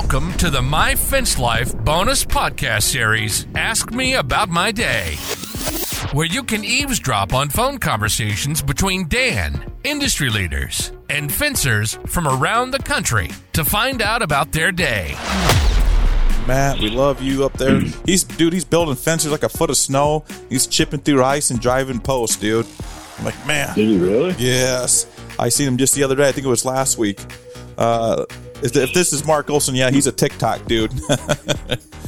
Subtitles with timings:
[0.00, 5.16] Welcome to the My Fence Life bonus podcast series, Ask Me About My Day,
[6.12, 12.70] where you can eavesdrop on phone conversations between Dan, industry leaders, and fencers from around
[12.70, 15.14] the country to find out about their day.
[16.46, 17.80] Matt, we love you up there.
[18.06, 20.24] He's dude, he's building fences like a foot of snow.
[20.48, 22.66] He's chipping through ice and driving posts, dude.
[23.18, 23.74] I'm like, man.
[23.74, 24.36] Did he really?
[24.38, 25.06] Yes.
[25.40, 26.28] I seen him just the other day.
[26.28, 27.20] I think it was last week.
[27.76, 28.24] Uh,
[28.62, 30.92] if this is Mark Olson, yeah, he's a TikTok dude.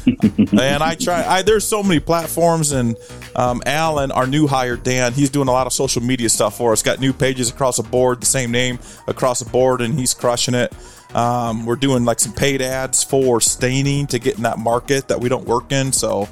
[0.07, 1.25] and I try.
[1.27, 2.97] I there's so many platforms, and
[3.37, 6.73] um, Alan, our new hire, Dan, he's doing a lot of social media stuff for
[6.73, 6.83] us.
[6.83, 10.55] Got new pages across the board, the same name across the board, and he's crushing
[10.55, 10.73] it.
[11.15, 15.21] Um, we're doing like some paid ads for staining to get in that market that
[15.21, 15.93] we don't work in.
[15.93, 16.29] So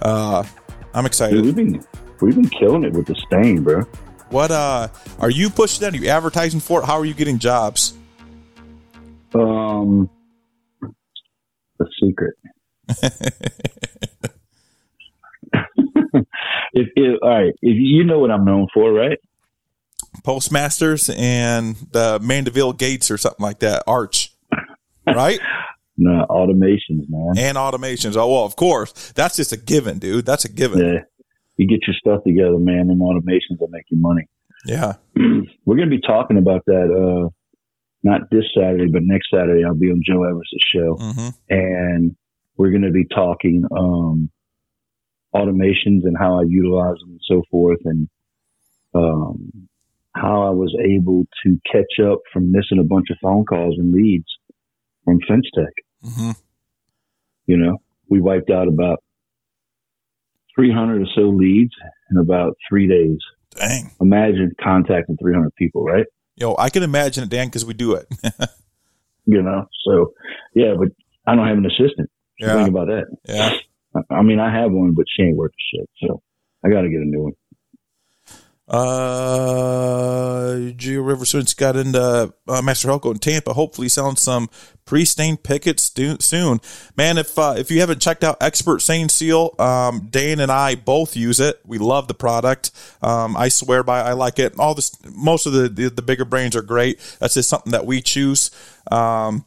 [0.00, 0.44] uh,
[0.94, 1.42] I'm excited.
[1.42, 1.86] Dude, we've been
[2.20, 3.82] we've been killing it with the stain, bro.
[4.30, 5.94] What uh are you pushing that?
[5.94, 6.86] Are you advertising for it?
[6.86, 7.94] How are you getting jobs?
[9.34, 10.10] Um,
[11.78, 12.34] the secret.
[16.72, 19.18] if, if all right, if you know what I'm known for, right?
[20.24, 23.82] Postmasters and the Mandeville Gates or something like that.
[23.86, 24.34] Arch,
[25.06, 25.40] right?
[25.96, 27.34] no, automations, man.
[27.38, 28.16] And automations.
[28.16, 29.12] Oh well, of course.
[29.12, 30.26] That's just a given, dude.
[30.26, 30.80] That's a given.
[30.80, 31.00] Yeah.
[31.56, 34.26] You get your stuff together, man, and automations will make you money.
[34.66, 34.94] Yeah.
[35.64, 37.28] We're gonna be talking about that uh
[38.02, 40.96] not this Saturday, but next Saturday I'll be on Joe Everest's show.
[40.96, 41.28] Mm-hmm.
[41.50, 42.16] And
[42.56, 44.30] we're gonna be talking um
[45.34, 48.08] automations and how I utilize them and so forth and
[48.94, 49.68] um
[50.14, 53.92] how I was able to catch up from missing a bunch of phone calls and
[53.92, 54.26] leads
[55.04, 55.72] from Fence Tech.
[56.04, 56.30] Mm-hmm.
[57.46, 59.02] You know, we wiped out about
[60.54, 61.72] 300 or so leads
[62.10, 63.18] in about three days.
[63.54, 63.90] Dang.
[64.00, 66.06] Imagine contacting 300 people, right?
[66.36, 68.06] Yo, I can imagine it, Dan, because we do it.
[69.26, 70.12] you know, so
[70.54, 70.88] yeah, but
[71.26, 72.10] I don't have an assistant.
[72.40, 72.54] So Yeah.
[72.56, 73.04] Think about that.
[73.28, 73.50] yeah.
[73.94, 75.86] I- I mean, I have one, but she ain't worth shit.
[76.02, 76.22] So
[76.64, 77.32] I got to get a new one.
[78.68, 83.52] Uh, Gio River since got into uh, Master Halco in Tampa.
[83.54, 84.48] Hopefully, selling some
[84.84, 86.60] pre-stained pickets soon.
[86.96, 90.76] Man, if uh, if you haven't checked out Expert Stain Seal, um, Dan and I
[90.76, 91.60] both use it.
[91.66, 92.70] We love the product.
[93.02, 94.00] Um, I swear by.
[94.00, 94.58] I like it.
[94.58, 96.98] All this, most of the, the the bigger brands are great.
[97.18, 98.50] That's just something that we choose.
[98.90, 99.44] Um,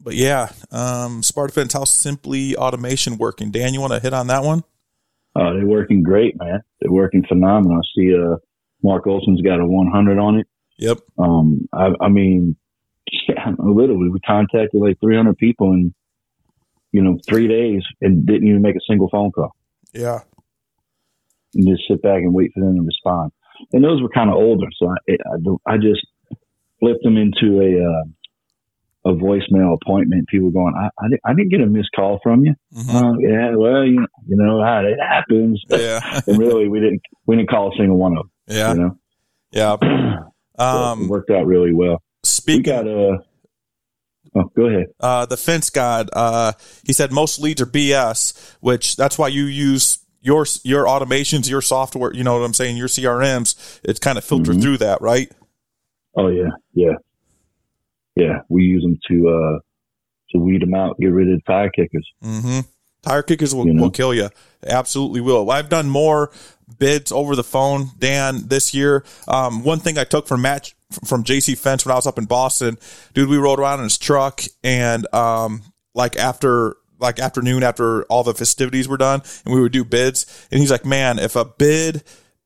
[0.00, 3.50] but yeah, um, Fence, how simply automation working?
[3.50, 4.64] Dan, you want to hit on that one?
[5.34, 6.60] Uh, they're working great, man.
[6.80, 7.78] They're working phenomenal.
[7.78, 8.36] I see, uh,
[8.82, 10.46] Mark Olson's got a 100 on it.
[10.78, 10.98] Yep.
[11.18, 12.56] Um, I, I mean,
[13.28, 15.94] yeah, literally, we contacted like 300 people in,
[16.92, 19.54] you know, three days and didn't even make a single phone call.
[19.92, 20.20] Yeah.
[21.54, 23.32] and just sit back and wait for them to respond.
[23.72, 26.06] And those were kind of older, so I, I, I just
[26.80, 28.04] flipped them into a uh,
[29.04, 30.28] a voicemail appointment.
[30.28, 32.54] People going, I, I, I didn't get a missed call from you.
[32.74, 32.94] Mhm.
[32.94, 35.62] Uh, yeah, well, you know, you know how it happens.
[35.70, 36.20] Yeah.
[36.26, 38.30] and really, we didn't we didn't call a single one of them.
[38.56, 38.72] Yeah.
[38.74, 38.98] You know,
[39.52, 40.16] Yeah.
[40.58, 42.02] Um, worked out really well.
[42.22, 43.16] We speaking got a.
[44.36, 44.88] Oh, go ahead.
[45.00, 46.52] uh, the fence god, uh,
[46.84, 51.62] he said most leads are BS, which that's why you use your your automations, your
[51.62, 52.12] software.
[52.14, 52.76] You know what I'm saying?
[52.76, 53.80] Your CRMs.
[53.82, 54.62] It's kind of filtered Mhm.
[54.62, 55.32] through that, right?
[56.14, 56.92] Oh yeah, yeah,
[58.20, 58.38] yeah.
[58.48, 59.58] We use them to uh
[60.30, 62.08] to weed them out, get rid of the tire kickers.
[62.22, 62.60] Mm-hmm.
[63.02, 63.82] Tire kickers will, You know?
[63.84, 64.28] will kill you.
[64.66, 65.50] Absolutely will.
[65.50, 66.30] I've done more
[66.78, 69.04] bids over the phone, Dan, this year.
[69.26, 70.72] Um, one thing I took from Matt
[71.04, 72.76] from JC Fence when I was up in Boston,
[73.14, 75.62] dude, we rode around in his truck and um,
[75.94, 80.46] like after like afternoon after all the festivities were done and we would do bids
[80.50, 82.02] and he's like, man, if a bid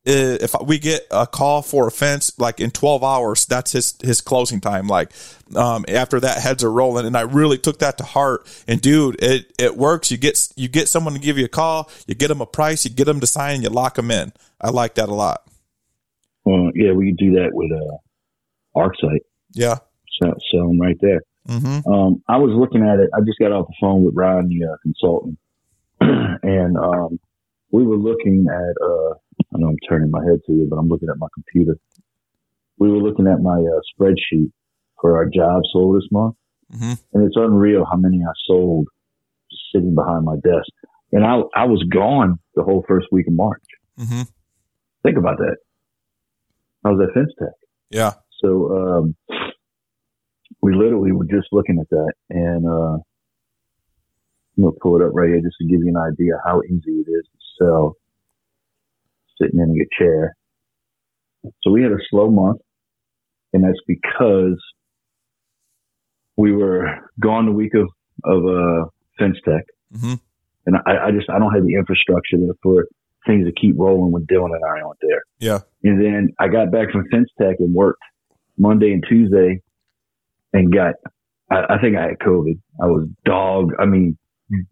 [0.06, 4.20] if we get a call for a fence like in 12 hours that's his his
[4.20, 4.86] closing time.
[4.86, 5.12] Like
[5.56, 7.06] um after that heads are rolling.
[7.06, 8.46] And i really took that to heart.
[8.68, 10.10] And dude it it works.
[10.10, 11.90] You get you get someone to give you a call.
[12.06, 12.84] You get them a price.
[12.84, 13.54] You get them to sign.
[13.54, 14.32] And you lock them in.
[14.60, 15.46] I like that a lot.
[16.44, 19.20] Well, yeah, we do that with uh, ArcSite.
[19.52, 19.76] yeah.
[20.22, 21.22] Sell, sell them right there.
[21.48, 21.90] mm-hmm.
[21.90, 23.10] Um, I was looking at it.
[23.14, 25.38] I just got off the phone with Ryan, the uh, consultant,
[26.00, 27.18] and um,
[27.70, 28.86] we were looking at.
[28.86, 29.14] Uh,
[29.54, 31.76] I know I'm turning my head to you, but I'm looking at my computer.
[32.78, 34.50] We were looking at my uh, spreadsheet
[35.00, 36.34] for our job sold this month,
[36.72, 38.88] mm-hmm and it's unreal how many I sold
[39.50, 40.70] just sitting behind my desk.
[41.12, 43.62] And I I was gone the whole first week of March.
[43.98, 44.22] mm-hmm
[45.02, 45.56] Think about that.
[46.84, 47.54] I was at Fence Tech.
[47.90, 48.48] yeah So
[48.78, 49.16] um,
[50.62, 52.98] we literally were just looking at that, and uh,
[54.56, 57.02] I'm gonna pull it up right here just to give you an idea how easy
[57.06, 57.96] it is to sell
[59.40, 60.34] sitting in your chair.
[61.62, 62.60] So we had a slow month,
[63.52, 64.58] and that's because
[66.36, 66.88] we were
[67.20, 67.88] gone the week of
[68.24, 68.86] of uh,
[69.18, 69.64] Fence Tech,
[69.94, 70.20] Mhm.
[70.66, 72.86] and I, I just I don't have the infrastructure for
[73.26, 75.22] things to keep rolling when Dylan and I aren't there.
[75.40, 75.58] Yeah.
[75.82, 78.02] And then I got back from Fence Tech and worked
[78.58, 79.60] Monday and Tuesday,
[80.52, 80.94] and got
[81.50, 82.58] I, I think I had COVID.
[82.82, 83.72] I was dog.
[83.78, 84.16] I mean,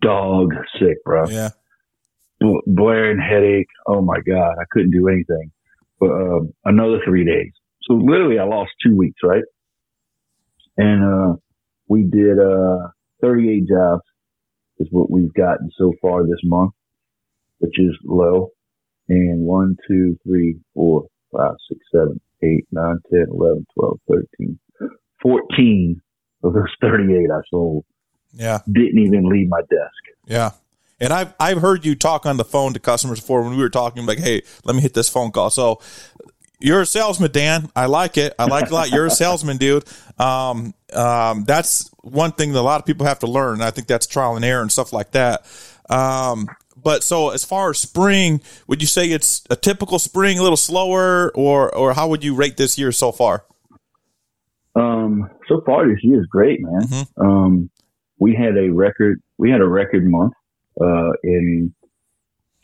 [0.01, 1.51] dog sick, bro Yeah.
[2.43, 3.69] Bl- blaring headache.
[3.87, 5.51] Oh my god, I couldn't do anything.
[6.01, 7.53] But um, another three days.
[7.83, 9.45] So literally, I lost two weeks, right?
[10.77, 11.37] And uh,
[11.89, 12.89] we did uh,
[13.21, 14.03] 38 jobs
[14.79, 16.73] is what we've gotten so far this month,
[17.59, 18.49] which is low.
[19.09, 21.07] And one, two, three, four,
[21.37, 24.59] five, six, seven, eight, nine, 10, 11, 12, 13,
[25.23, 26.01] 14
[26.45, 27.85] of those 38 I sold
[28.33, 28.59] Yeah.
[28.71, 30.03] didn't even leave my desk.
[30.27, 30.51] Yeah.
[31.03, 33.69] And I've I've heard you talk on the phone to customers before when we were
[33.69, 35.51] talking like, hey, let me hit this phone call.
[35.51, 35.81] So
[36.61, 37.71] you're a salesman, Dan.
[37.75, 38.35] I like it.
[38.39, 38.91] I like it a lot.
[38.91, 39.85] You're a salesman, dude.
[40.19, 43.61] Um, um, that's one thing that a lot of people have to learn.
[43.63, 45.45] I think that's trial and error and stuff like that.
[45.91, 46.47] Um,
[46.81, 50.57] but so as far as spring, would you say it's a typical spring, a little
[50.57, 53.45] slower, or or how would you rate this year so far?
[54.77, 56.83] Um, so far this year is great, man.
[56.83, 57.07] Mhm.
[57.19, 57.71] Um,
[58.19, 60.33] we had a record, we had a record month,
[60.81, 61.75] uh, in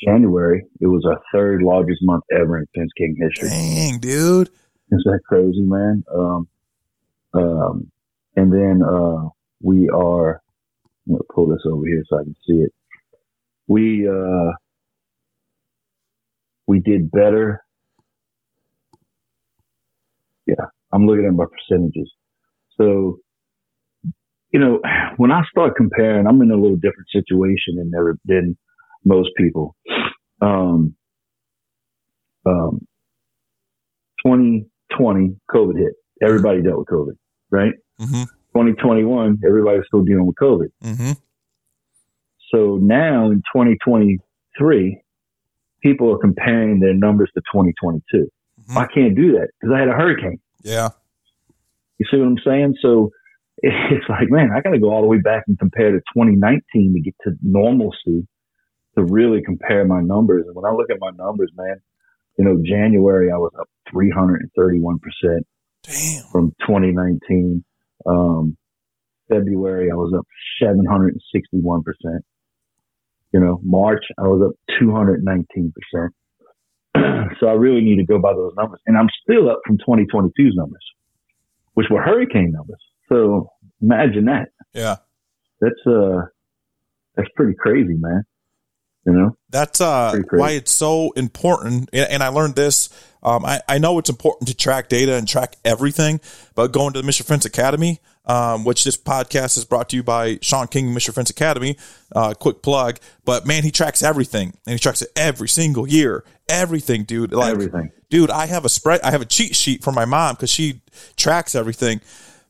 [0.03, 0.65] January.
[0.81, 3.49] It was our third largest month ever in Fence King history.
[3.49, 4.49] Dang, dude.
[4.91, 6.05] Is that crazy, man?
[6.15, 6.49] Um,
[7.35, 7.91] um,
[8.37, 9.29] and then, uh,
[9.61, 10.41] we are,
[11.07, 12.73] I'm going to pull this over here so I can see it.
[13.67, 14.53] We, uh,
[16.67, 17.65] we did better.
[20.47, 22.11] Yeah, I'm looking at my percentages.
[22.77, 23.19] So,
[24.51, 24.81] you know,
[25.17, 28.57] when I start comparing, I'm in a little different situation than than
[29.05, 29.77] most people.
[30.41, 30.95] Um,
[32.47, 32.87] um,
[34.25, 35.93] 2020, COVID hit.
[36.23, 37.17] Everybody dealt with COVID,
[37.51, 37.75] right?
[38.01, 38.23] Mm-hmm.
[38.55, 40.69] 2021, everybody's still dealing with COVID.
[40.83, 41.13] Mm-hmm.
[42.51, 45.03] So now in 2023,
[45.83, 48.29] people are comparing their numbers to 2022.
[48.69, 48.77] Mhm.
[48.77, 50.41] I can't do that because I had a hurricane.
[50.63, 50.89] Yeah.
[51.99, 52.75] You see what I'm saying?
[52.81, 53.11] So
[53.63, 56.95] it's like, man, I got to go all the way back and compare to 2019
[56.95, 58.27] to get to normalcy
[58.97, 60.45] to really compare my numbers.
[60.47, 61.77] And when I look at my numbers, man,
[62.39, 64.99] you know, January I was up 331%
[66.31, 67.65] from 2019.
[68.07, 68.57] Um,
[69.29, 70.27] February I was up
[70.63, 71.83] 761%.
[73.33, 75.73] You know, March I was up 219%.
[77.41, 78.81] so I really need to go by those numbers.
[78.87, 80.85] And I'm still up from 2022's numbers,
[81.75, 82.81] which were hurricane numbers.
[83.09, 83.51] So
[83.81, 84.49] imagine that.
[84.75, 84.97] Yeah.
[85.61, 86.23] That's, uh,
[87.17, 88.25] that's pretty crazy, man.
[89.07, 89.37] You know?
[89.51, 91.89] That's uh, why it's so important.
[91.93, 92.91] And, and I learned this.
[93.23, 96.21] Um, I, I know it's important to track data and track everything,
[96.55, 97.25] but going to the Mr.
[97.25, 101.13] Fence Academy, um, which this podcast is brought to you by Sean King, Mr.
[101.13, 101.77] Fence Academy.
[102.15, 102.99] Uh, quick plug.
[103.25, 106.25] But man, he tracks everything and he tracks it every single year.
[106.49, 107.33] Everything, dude.
[107.33, 107.91] Like, Everything.
[108.11, 110.83] dude, I have a spread, I have a cheat sheet for my mom because she
[111.17, 112.01] tracks everything.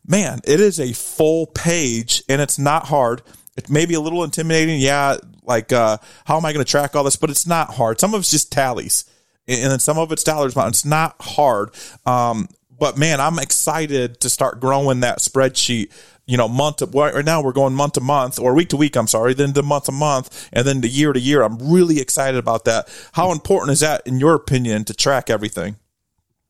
[0.09, 3.23] Man, it is a full page and it's not hard.
[3.57, 4.81] It may be a little intimidating.
[4.81, 5.19] Yeah.
[5.45, 7.17] Like, uh, how am I going to track all this?
[7.17, 8.01] But it's not hard.
[8.01, 9.05] Some of it's just tallies
[9.49, 10.55] and then some of it's dollars.
[10.57, 11.71] It's not hard.
[12.05, 15.91] Um, but man, I'm excited to start growing that spreadsheet.
[16.27, 18.97] You know, month to right now we're going month to month or week to week.
[18.97, 21.43] I'm sorry, then the month to month, and then the year to year.
[21.43, 22.87] I'm really excited about that.
[23.13, 25.77] How important is that, in your opinion, to track everything?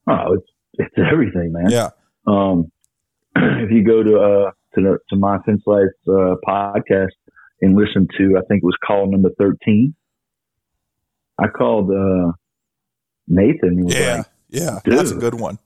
[0.08, 1.70] Oh, it's, it's everything, man.
[1.70, 1.90] Yeah,
[2.26, 2.72] Um,
[3.62, 7.14] if you go to uh to the to my Fence Life uh, podcast
[7.60, 9.94] and listen to, I think it was call number thirteen.
[11.38, 12.32] I called uh,
[13.28, 13.84] Nathan.
[13.84, 14.78] was yeah, like, yeah.
[14.84, 15.58] That's a good one.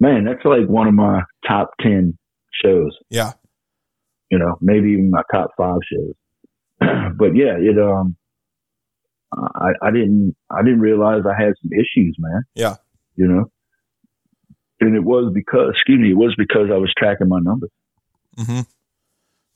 [0.00, 2.18] man, that's like one of my top ten
[2.62, 2.96] shows.
[3.10, 3.32] Yeah,
[4.30, 6.14] You know, maybe even my top five shows.
[7.16, 8.16] but yeah, it um,
[9.32, 12.42] I I didn't I didn't realize I had some issues, man.
[12.54, 12.76] yeah,
[13.16, 13.50] You know.
[14.80, 17.70] And it was because, excuse me, it was because I was tracking my numbers.
[18.36, 18.60] hmm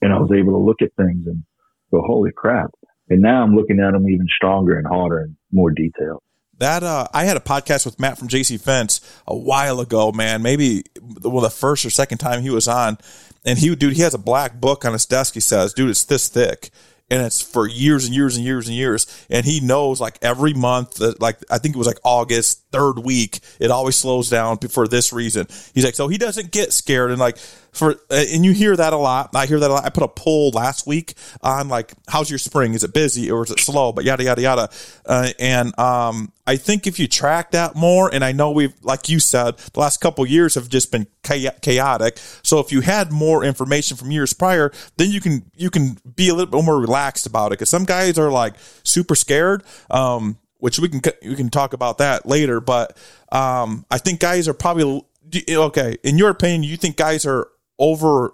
[0.00, 1.42] and I was able to look at things and
[1.90, 2.70] go, holy crap.
[3.08, 6.22] And now I'm looking at them even stronger and harder and more detailed.
[6.58, 10.42] That uh, I had a podcast with Matt from JC Fence a while ago, man.
[10.42, 12.98] Maybe well, the first or second time he was on,
[13.46, 15.32] and he dude, he has a black book on his desk.
[15.32, 16.70] He says, "Dude, it's this thick."
[17.10, 19.26] And it's for years and years and years and years.
[19.28, 23.40] And he knows like every month like I think it was like August third week,
[23.58, 25.46] it always slows down for this reason.
[25.74, 27.38] He's like, so he doesn't get scared and like
[27.72, 29.30] for uh, and you hear that a lot.
[29.34, 29.84] I hear that a lot.
[29.84, 32.74] I put a poll last week on like how's your spring?
[32.74, 33.92] Is it busy or is it slow?
[33.92, 34.70] But yada yada yada.
[35.06, 39.08] Uh, and um, I think if you track that more, and I know we've like
[39.08, 42.18] you said, the last couple years have just been chaotic.
[42.42, 46.28] So if you had more information from years prior, then you can you can be
[46.28, 47.58] a little bit more relaxed about it.
[47.58, 49.62] Because some guys are like super scared.
[49.90, 52.60] Um, which we can we can talk about that later.
[52.60, 52.96] But
[53.32, 55.02] um, I think guys are probably
[55.48, 55.96] okay.
[56.02, 57.48] In your opinion, you think guys are
[57.80, 58.32] over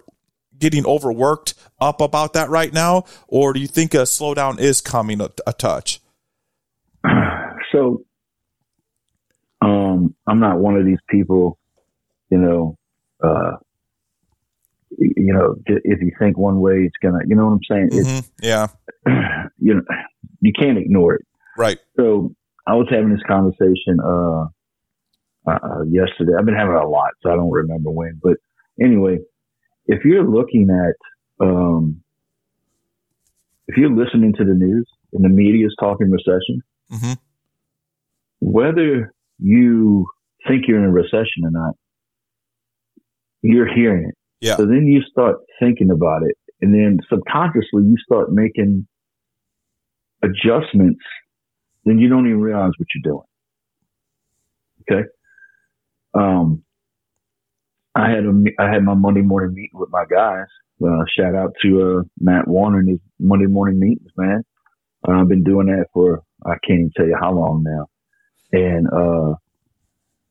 [0.59, 5.21] getting overworked up about that right now, or do you think a slowdown is coming
[5.21, 6.01] a, a touch?
[7.73, 8.05] So,
[9.61, 11.59] um, I'm not one of these people,
[12.31, 12.79] you know,
[13.23, 13.57] uh,
[14.97, 17.91] you know, if you think one way, it's gonna, you know what I'm saying?
[17.91, 18.27] Mm-hmm.
[18.43, 18.69] yeah.
[19.59, 19.83] You know,
[20.41, 21.27] you can't ignore it.
[21.59, 21.79] Right.
[21.97, 22.35] So
[22.67, 24.45] I was having this conversation, uh,
[25.47, 26.33] uh, yesterday.
[26.39, 28.37] I've been having a lot, so I don't remember when, but
[28.81, 29.19] anyway,
[29.87, 32.03] if you're looking at, um,
[33.69, 36.63] if you're listening to the news and the media is talking recession,
[36.93, 37.13] mm-hmm.
[38.41, 40.07] whether you
[40.47, 41.75] think you're in a recession or not,
[43.43, 44.15] you're hearing it.
[44.41, 44.57] Yeah.
[44.57, 48.87] So then you start thinking about it, and then subconsciously you start making
[50.23, 51.01] adjustments.
[51.85, 53.25] Then you don't even realize what you're doing.
[54.91, 55.09] Okay.
[56.15, 56.63] Um,
[57.97, 60.47] I had a I had my Monday morning meeting with my guys.
[60.85, 64.43] Uh, shout out to uh, Matt Warner and his Monday morning meetings, man.
[65.09, 67.87] Uh, I've been doing that for I can't even tell you how long now.
[68.53, 69.35] And uh,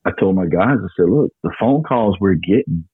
[0.06, 2.86] I told my guys, I said, look, the phone calls we're getting,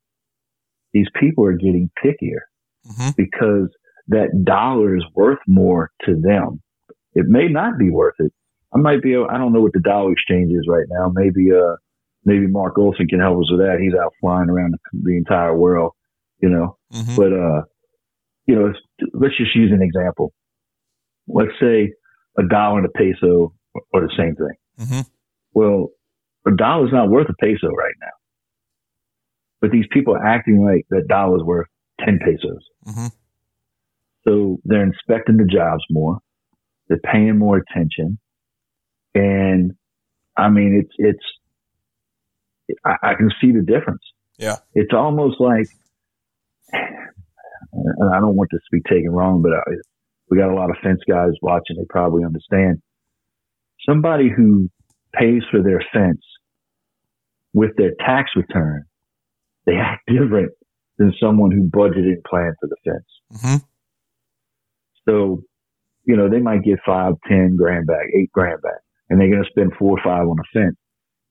[0.93, 2.41] these people are getting pickier
[2.87, 3.09] mm-hmm.
[3.17, 3.69] because
[4.07, 6.61] that dollar is worth more to them.
[7.13, 8.31] It may not be worth it.
[8.73, 9.15] I might be.
[9.15, 11.11] I don't know what the dollar exchange is right now.
[11.13, 11.75] Maybe uh
[12.25, 13.79] maybe Mark Olson can help us with that.
[13.81, 15.93] He's out flying around the, entire world,
[16.41, 16.77] you know.
[16.93, 17.15] Mm-hmm.
[17.15, 17.61] But uh,
[18.45, 18.73] you know,
[19.13, 20.33] let's just use an example.
[21.27, 21.93] Let's say
[22.37, 23.53] a dollar and a peso
[23.93, 24.55] are the same thing.
[24.79, 25.01] Mm-hmm.
[25.53, 25.89] Well,
[26.47, 28.07] a dollar's not worth a peso right now.
[29.59, 31.67] But these people are acting like that dollar's worth
[32.03, 32.65] 10 pesos.
[32.87, 33.07] Mm-hmm.
[34.27, 36.19] So they're inspecting the jobs more.
[36.87, 38.19] They're paying more attention.
[39.13, 39.73] And
[40.37, 41.23] I mean, it's, it's,
[42.85, 44.03] I, I can see the difference.
[44.37, 44.57] Yeah.
[44.73, 45.67] It's almost like,
[46.71, 49.61] and I don't want this to be taken wrong, but I,
[50.29, 51.77] we got a lot of fence guys watching.
[51.77, 52.81] They probably understand.
[53.85, 54.69] Somebody who
[55.13, 56.21] pays for their fence
[57.53, 58.85] with their tax return,
[59.65, 60.51] they act different
[60.97, 63.05] than someone who budgeted and planned for the fence.
[63.33, 63.65] Mm-hmm.
[65.07, 65.43] So,
[66.05, 69.43] you know, they might get five, ten grand back, eight grand back, and they're going
[69.43, 70.77] to spend four or five on a fence.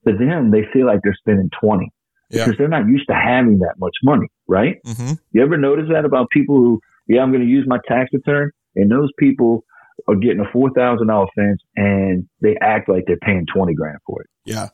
[0.07, 1.93] To them, they feel like they're spending 20
[2.31, 2.45] Yeah.
[2.45, 4.77] because they're not used to having that much money, right?
[4.87, 5.13] Mm-hmm.
[5.33, 8.51] You ever notice that about people who, yeah, I'm going to use my tax return,
[8.77, 9.65] and those people
[10.09, 13.99] are getting a four thousand dollar fence, and they act like they're paying twenty grand
[14.07, 14.29] for it.
[14.47, 14.69] Yeah.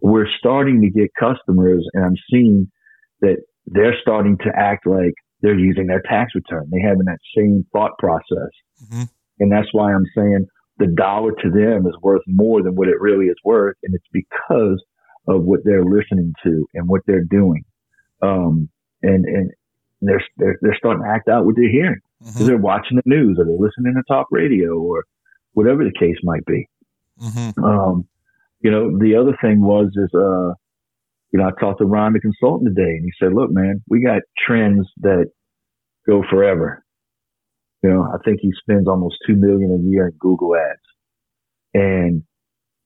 [0.00, 2.70] We're starting to get customers, and I'm seeing
[3.20, 6.68] that they're starting to act like they're using their tax return.
[6.70, 8.50] They're having that same thought process,
[8.84, 9.02] Mm-hmm.
[9.38, 10.46] and that's why I'm saying
[10.82, 14.04] the dollar to them is worth more than what it really is worth, and it's
[14.12, 14.82] because
[15.28, 17.64] of what they're listening to and what they're doing.
[18.20, 18.68] Um,
[19.02, 19.50] and and
[20.00, 22.46] they're, they're they're starting to act out what they're hearing because Mm-hmm.
[22.46, 25.02] they're watching the news or they're listening to talk radio or
[25.54, 26.68] whatever the case might be.
[27.20, 27.64] Mm-hmm.
[27.64, 28.06] Um,
[28.60, 30.54] you know, the other thing was is uh,
[31.32, 34.04] you know, I talked to Ron the consultant today, and he said, "Look, man, we
[34.04, 35.30] got trends that
[36.06, 36.81] go forever."
[37.82, 40.80] You know, I think he spends almost two million a year in Google Ads,
[41.74, 42.22] and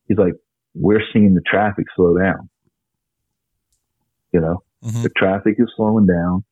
[0.08, 0.34] he's like,
[0.74, 2.48] "We're seeing the traffic slow down."
[4.32, 5.02] You know, Mm-hmm.
[5.02, 6.44] the traffic is slowing down.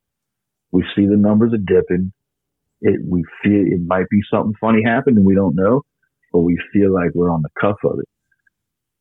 [0.71, 2.11] We see the numbers are dipping.
[2.81, 5.83] It, we feel it might be something funny happened and we don't know,
[6.33, 8.09] but we feel like we're on the cuff of it.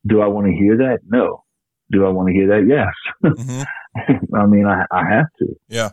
[0.07, 0.99] Do I want to hear that?
[1.07, 1.43] No.
[1.91, 2.67] Do I want to hear that?
[2.69, 3.35] Yes.
[3.39, 4.35] Mm-hmm.
[4.37, 5.47] I mean, I, I have to.
[5.69, 5.91] Yeah.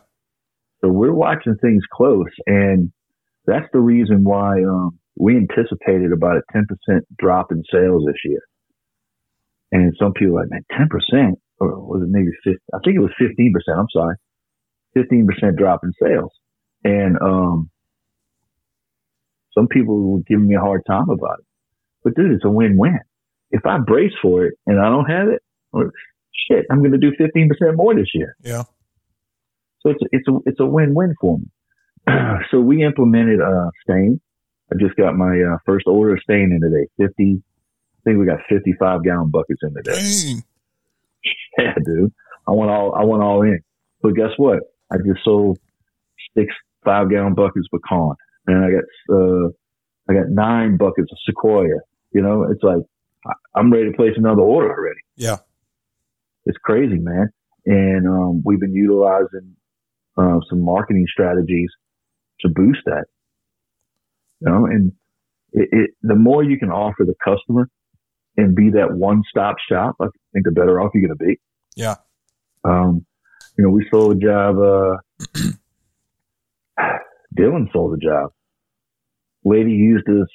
[0.82, 2.92] So we're watching things close, and
[3.46, 8.42] that's the reason why um, we anticipated about a 10% drop in sales this year.
[9.72, 11.34] And some people are like, man, 10%?
[11.60, 12.58] Or was it maybe 15?
[12.74, 13.78] I think it was 15%.
[13.78, 14.16] I'm sorry.
[14.98, 16.32] 15% drop in sales.
[16.84, 17.70] And um,
[19.54, 21.46] some people were giving me a hard time about it.
[22.04, 23.00] But dude, it's a win-win.
[23.52, 25.42] If I brace for it and I don't have it,
[26.50, 28.36] shit, I'm going to do 15% more this year.
[28.42, 28.64] Yeah.
[29.82, 31.46] So it's it's a it's a win win for me.
[32.52, 34.20] so we implemented uh, stain.
[34.72, 36.88] I just got my uh, first order of stain in today.
[36.98, 40.00] Fifty, I think we got fifty-five gallon buckets in today.
[40.00, 40.44] Dang.
[41.58, 42.14] Yeah, dude.
[42.48, 43.60] I want all I want all in.
[44.02, 44.60] But guess what?
[44.90, 45.60] I just sold
[46.36, 46.48] six
[46.86, 48.16] five gallon buckets of pecan,
[48.48, 49.50] and I got uh,
[50.10, 51.82] I got nine buckets of sequoia.
[52.14, 52.80] You know, it's like
[53.56, 55.02] I'm ready to place another order already.
[55.16, 55.38] Yeah.
[56.46, 57.30] It's crazy, man.
[57.66, 59.56] And um, we've been utilizing
[60.18, 61.70] uh, some marketing strategies
[62.42, 63.06] to boost that.
[64.40, 64.92] You know, and
[65.54, 67.70] it, it, the more you can offer the customer
[68.38, 71.40] and be that one stop shop, I think the better off you're going to be.
[71.76, 71.96] Yeah.
[72.64, 73.06] Um,
[73.58, 74.58] you know, we sold a job.
[74.58, 74.98] Uh,
[77.38, 78.32] Dylan sold a job.
[79.44, 80.28] Lady used us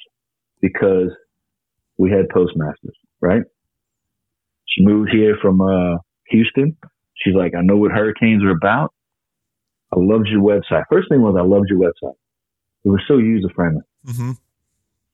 [0.61, 1.11] because
[1.97, 3.43] we had postmasters, right?
[4.67, 5.97] She moved here from uh,
[6.29, 6.77] Houston.
[7.15, 8.93] She's like, I know what hurricanes are about.
[9.93, 10.83] I loved your website.
[10.91, 12.15] First thing was I loved your website.
[12.83, 13.81] It was so user friendly.
[14.05, 14.31] hmm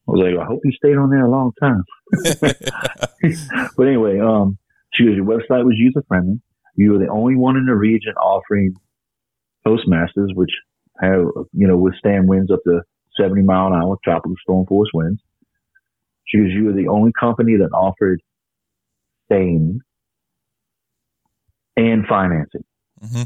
[0.07, 1.83] I was like, I hope you stayed on there a long time.
[3.77, 4.57] but anyway, um,
[4.93, 6.41] she goes, your website was user friendly.
[6.75, 8.75] You were the only one in the region offering
[9.65, 10.51] postmasters, which
[10.99, 12.81] have, you know, withstand winds up to
[13.17, 15.21] 70 mile an hour, tropical storm force winds.
[16.25, 18.21] She goes, you were the only company that offered
[19.25, 19.79] staying
[21.77, 22.63] and financing.
[23.01, 23.23] hmm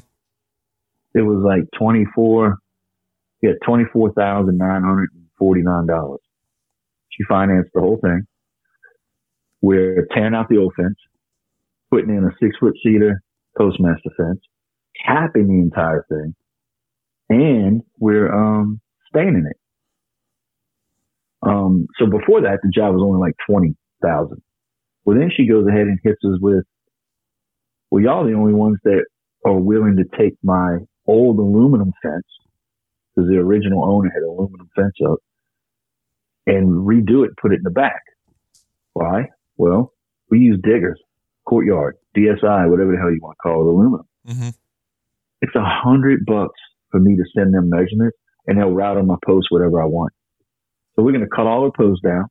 [1.17, 2.57] It was like 24,
[3.41, 6.17] yeah, $24,949.
[7.09, 8.21] She financed the whole thing.
[9.61, 10.95] We're tearing out the old fence,
[11.91, 13.21] putting in a six foot cedar
[13.57, 14.39] postmaster fence,
[15.05, 16.35] capping the entire thing,
[17.29, 19.57] and we're um staining it.
[21.47, 24.41] Um, so before that, the job was only like twenty thousand.
[25.05, 26.63] Well, then she goes ahead and hits us with,
[27.89, 29.05] "Well, y'all the only ones that
[29.45, 32.25] are willing to take my old aluminum fence
[33.15, 35.19] because the original owner had aluminum fence up
[36.45, 38.01] and redo it, put it in the back.
[38.93, 39.27] Why?
[39.57, 39.93] Well,
[40.29, 40.99] we use diggers,
[41.45, 44.07] courtyard, DSI, whatever the hell you want to call it, aluminum.
[44.27, 44.49] Mm-hmm.
[45.41, 46.59] It's a hundred bucks
[46.91, 50.13] for me to send them measurements and they'll route on my post whatever I want.
[50.95, 52.25] So we're going to cut all the posts down,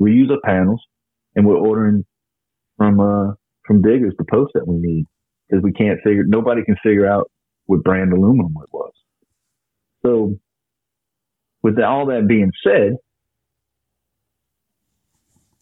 [0.00, 0.82] reuse the panels,
[1.34, 2.04] and we're ordering
[2.76, 3.34] from, uh,
[3.66, 5.06] from diggers the posts that we need
[5.48, 7.30] because we can't figure, nobody can figure out
[7.66, 8.92] what brand aluminum it was.
[10.04, 10.38] So
[11.62, 12.96] with the, all that being said,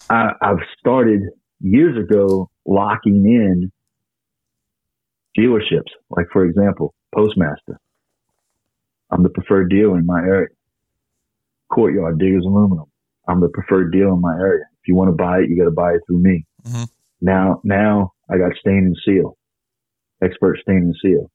[0.08, 1.20] I, I've started
[1.60, 3.70] years ago locking in
[5.38, 5.90] dealerships.
[6.10, 7.78] Like for example, Postmaster.
[9.10, 10.48] I'm the preferred dealer in my area.
[11.72, 12.86] Courtyard Diggers Aluminum.
[13.28, 14.64] I'm the preferred dealer in my area.
[14.82, 16.46] If you want to buy it, you got to buy it through me.
[16.64, 16.88] Mhm.
[17.20, 19.36] Now, now I got stain and seal,
[20.22, 21.30] expert stain and seal.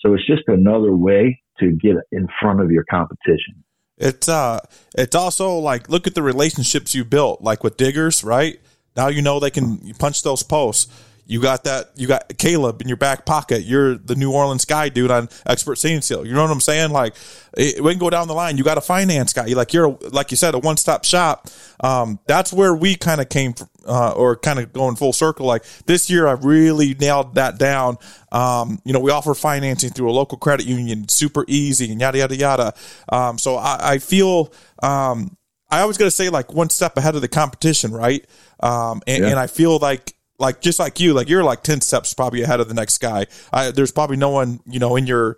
[0.00, 3.64] So it's just another way to get in front of your competition.
[3.98, 4.60] It's uh,
[4.96, 8.58] it's also like look at the relationships you built, like with diggers, right?
[8.96, 10.90] Now you know they can punch those posts.
[11.30, 11.90] You got that.
[11.94, 13.62] You got Caleb in your back pocket.
[13.62, 16.26] You're the New Orleans guy, dude, on expert stain seal.
[16.26, 16.90] You know what I'm saying?
[16.90, 17.14] Like
[17.56, 18.58] it, we can go down the line.
[18.58, 19.46] You got a finance guy.
[19.46, 21.46] You like you're like you said a one stop shop.
[21.78, 25.46] Um, that's where we kind of came from, uh, or kind of going full circle.
[25.46, 27.98] Like this year, I've really nailed that down.
[28.32, 32.18] Um, you know, we offer financing through a local credit union, super easy, and yada
[32.18, 32.74] yada yada.
[33.08, 34.52] Um, so I, I feel.
[34.82, 35.36] Um,
[35.72, 38.26] I always got to say like one step ahead of the competition, right?
[38.58, 39.30] Um, and, Yeah.
[39.30, 42.60] and I feel like like just like you, like you're like ten steps probably ahead
[42.60, 43.26] of the next guy.
[43.52, 45.36] I, there's probably no one you know in your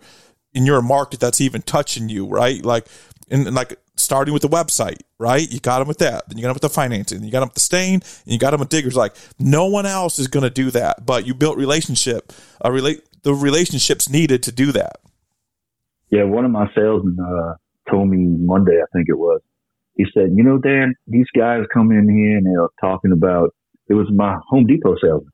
[0.53, 2.63] in your market that's even touching you, right?
[2.63, 2.87] Like
[3.29, 5.49] and, and like starting with the website, right?
[5.51, 7.49] You got them with that, then you got them with the financing, you got them
[7.49, 8.95] with the stain, and you got them with diggers.
[8.95, 13.03] Like no one else is going to do that, but you built relationship, a relate
[13.23, 14.97] the relationships needed to do that.
[16.09, 17.55] Yeah, one of my salesmen uh,
[17.89, 19.41] told me Monday, I think it was.
[19.95, 23.53] He said, "You know, Dan, these guys come in here and they're talking about."
[23.93, 25.31] It was my Home Depot salesman.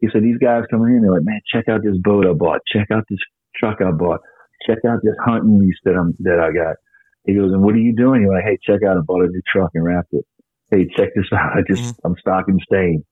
[0.00, 2.60] He said, "These guys come in, they're like, man, check out this boat I bought.
[2.70, 3.18] Check out this
[3.56, 4.20] truck I bought.
[4.66, 6.76] Check out this hunting lease that I'm that I got."
[7.24, 9.28] He goes, "And what are you doing?" You're like, "Hey, check out, I bought a
[9.28, 10.26] new truck and wrapped it.
[10.70, 11.56] Hey, check this out.
[11.56, 13.02] I just I'm stocking stain."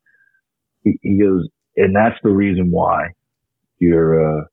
[0.84, 3.08] He, he goes, and that's the reason why
[3.78, 4.44] you're uh,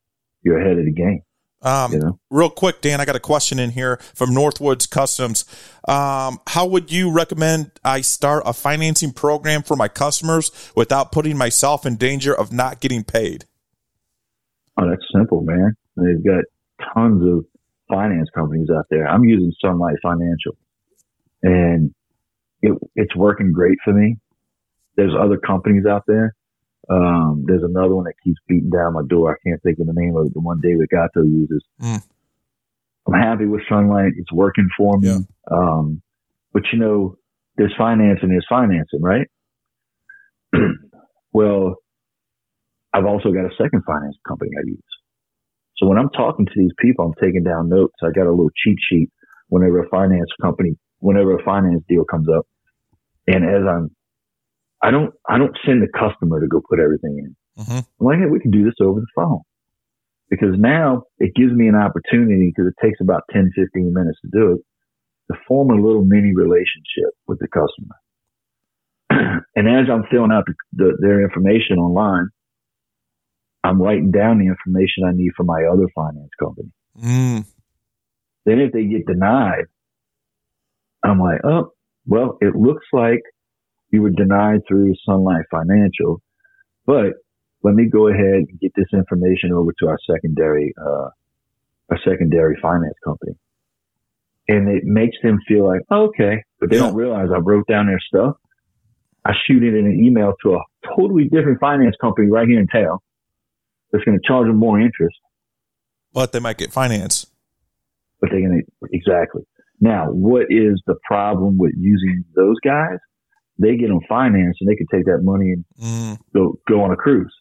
[0.43, 1.23] you're ahead of the game.
[1.65, 2.19] Um, know.
[2.29, 5.45] real quick, Dan, I got a question in here from Northwoods Customs.
[5.87, 11.37] Um, how would you recommend I start a financing program for my customers without putting
[11.37, 13.45] myself in danger of not getting paid?
[14.77, 15.75] Oh, that's simple, man.
[15.97, 16.43] They've got
[16.93, 17.45] tons of
[17.89, 19.07] finance companies out there.
[19.07, 20.55] I'm using Sunlight Financial,
[21.41, 21.95] and
[22.61, 24.17] it, it's working great for me.
[24.97, 26.35] There's other companies out there.
[26.89, 29.31] Um, there's another one that keeps beating down my door.
[29.31, 30.33] I can't think of the name of it.
[30.33, 31.63] The one David Gatto uses.
[31.81, 32.03] Mm.
[33.07, 34.13] I'm happy with Sunlight.
[34.17, 35.07] It's working for me.
[35.07, 35.19] Yeah.
[35.51, 36.01] Um,
[36.53, 37.17] but you know,
[37.57, 39.27] there's financing, there's financing, right?
[41.33, 41.75] well,
[42.93, 44.81] I've also got a second finance company I use.
[45.77, 47.95] So when I'm talking to these people, I'm taking down notes.
[48.01, 49.09] I got a little cheat sheet
[49.49, 52.47] whenever a finance company, whenever a finance deal comes up.
[53.27, 53.91] And as I'm,
[54.81, 57.63] I don't, I don't send the customer to go put everything in.
[57.63, 57.85] Mhm.
[57.99, 59.41] I'm like, hey, we can do this over the phone
[60.29, 64.29] because now it gives me an opportunity because it takes about 10, 15 minutes to
[64.31, 64.61] do it
[65.31, 67.95] to form a little mini relationship with the customer.
[69.55, 72.27] and as I'm filling out the, the, their information online,
[73.63, 76.71] I'm writing down the information I need for my other finance company.
[77.01, 77.45] Mm.
[78.45, 79.65] Then if they get denied,
[81.03, 81.71] I'm like, oh,
[82.05, 83.21] well, it looks like
[83.95, 86.21] you were denied through Sunlight Financial,
[86.85, 87.13] but
[87.63, 91.09] let me go ahead and get this information over to our secondary, uh,
[91.89, 93.33] our secondary finance company.
[94.47, 97.87] And it makes them feel like, oh, okay, but they don't realize I wrote down
[97.87, 98.35] their stuff.
[99.25, 100.59] I shoot it in an email to a
[100.95, 102.99] totally different finance company right here in town
[103.91, 105.15] that's going to charge them more interest.
[106.13, 107.25] But they might get finance.
[108.21, 109.43] but they're going to exactly.
[109.81, 112.99] Now, what is the problem with using those guys?
[113.57, 116.19] They get them financed and they can take that money and Mm.
[116.33, 117.33] go go on a cruise.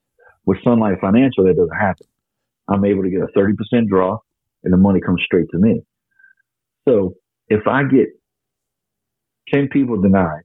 [0.46, 2.06] With Sunlight Financial, that doesn't happen.
[2.68, 4.18] I'm able to get a 30% draw
[4.62, 5.82] and the money comes straight to me.
[6.88, 7.14] So
[7.48, 8.08] if I get
[9.52, 10.42] 10 people denied,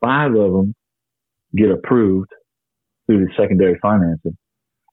[0.00, 0.74] five of them
[1.56, 2.30] get approved
[3.06, 4.36] through the secondary financing,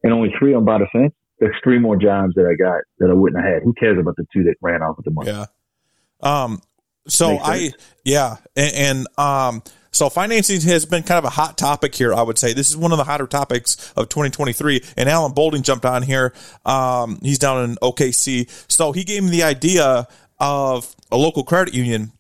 [0.04, 3.10] and only three on by the fence, there's three more jobs that I got that
[3.10, 3.64] I wouldn't have had.
[3.64, 5.30] Who cares about the two that ran off with the money?
[5.30, 5.46] Yeah.
[6.22, 6.62] Um.
[7.08, 7.72] So I
[8.04, 9.64] yeah, and, and um.
[9.90, 12.14] So financing has been kind of a hot topic here.
[12.14, 14.84] I would say this is one of the hotter topics of 2023.
[14.96, 16.36] And Alan Bolding jumped on here.
[16.68, 20.08] Um, he's down in OKC, so he gave me the idea
[20.40, 22.12] of a local credit union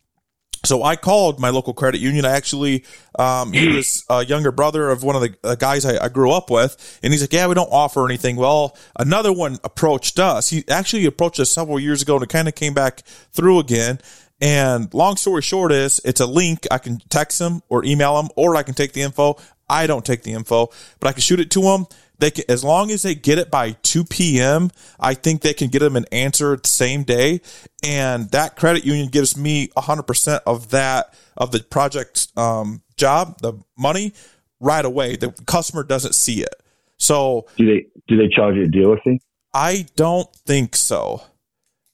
[0.67, 2.25] so I called my local credit union.
[2.25, 2.83] I actually,
[3.17, 6.31] um, he was a younger brother of one of the uh, guys I, I grew
[6.31, 10.49] up with, and he's like, "Yeah, we don't offer anything." Well, another one approached us.
[10.49, 13.99] He actually approached us several years ago, and it kind of came back through again.
[14.39, 16.67] And long story short is, it's a link.
[16.69, 19.37] I can text them or email them, or I can take the info.
[19.69, 20.69] I don't take the info,
[20.99, 21.87] but I can shoot it to them.
[22.19, 25.69] They can, as long as they get it by 2 p.m., I think they can
[25.69, 27.41] get them an answer the same day.
[27.83, 33.53] And that credit union gives me 100% of that, of the project um, job, the
[33.77, 34.13] money
[34.59, 35.15] right away.
[35.15, 36.55] The customer doesn't see it.
[36.97, 39.21] So Do they do they charge you a dealer fee?
[39.53, 41.21] I don't think so.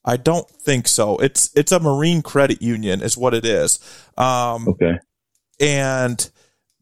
[0.05, 1.17] I don't think so.
[1.17, 3.79] It's it's a marine credit union is what it is.
[4.17, 4.97] Um, Okay,
[5.59, 6.29] and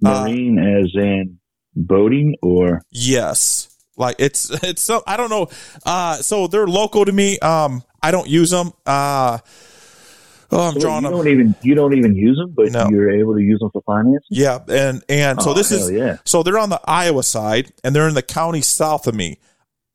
[0.06, 1.38] uh, marine as in
[1.76, 3.68] boating or Yes.
[3.98, 5.48] Like it's it's so I don't know.
[5.86, 7.38] Uh so they're local to me.
[7.40, 8.72] Um I don't use them.
[8.86, 9.38] Uh
[10.54, 11.14] Oh, I'm you drawing them.
[11.14, 12.90] don't even you don't even use them, but No.
[12.90, 14.26] you're able to use them for finance.
[14.30, 16.18] Yeah, and and so Oh, this is yeah.
[16.26, 19.38] so they're on the Iowa side and they're in the county south of me.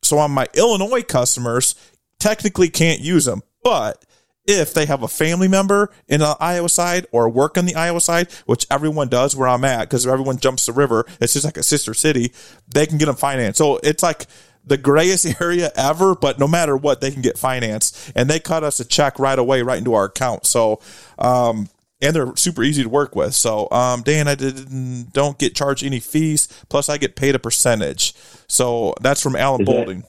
[0.03, 1.75] So on my Illinois customers
[2.19, 4.05] technically can't use them, but
[4.47, 8.01] if they have a family member in the Iowa side or work on the Iowa
[8.01, 11.57] side, which everyone does where I'm at because everyone jumps the river, it's just like
[11.57, 12.33] a sister city,
[12.73, 13.59] they can get them financed.
[13.59, 14.27] So it's like
[14.65, 18.63] the grayest area ever, but no matter what, they can get financed and they cut
[18.63, 20.47] us a check right away right into our account.
[20.47, 20.81] So,
[21.19, 21.69] um,
[22.01, 23.35] and they're super easy to work with.
[23.35, 26.47] So, um, Dan, I didn't don't get charged any fees.
[26.69, 28.13] Plus, I get paid a percentage.
[28.49, 30.05] So that's from Alan Is that- Bolding.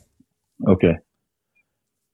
[0.67, 0.93] Okay.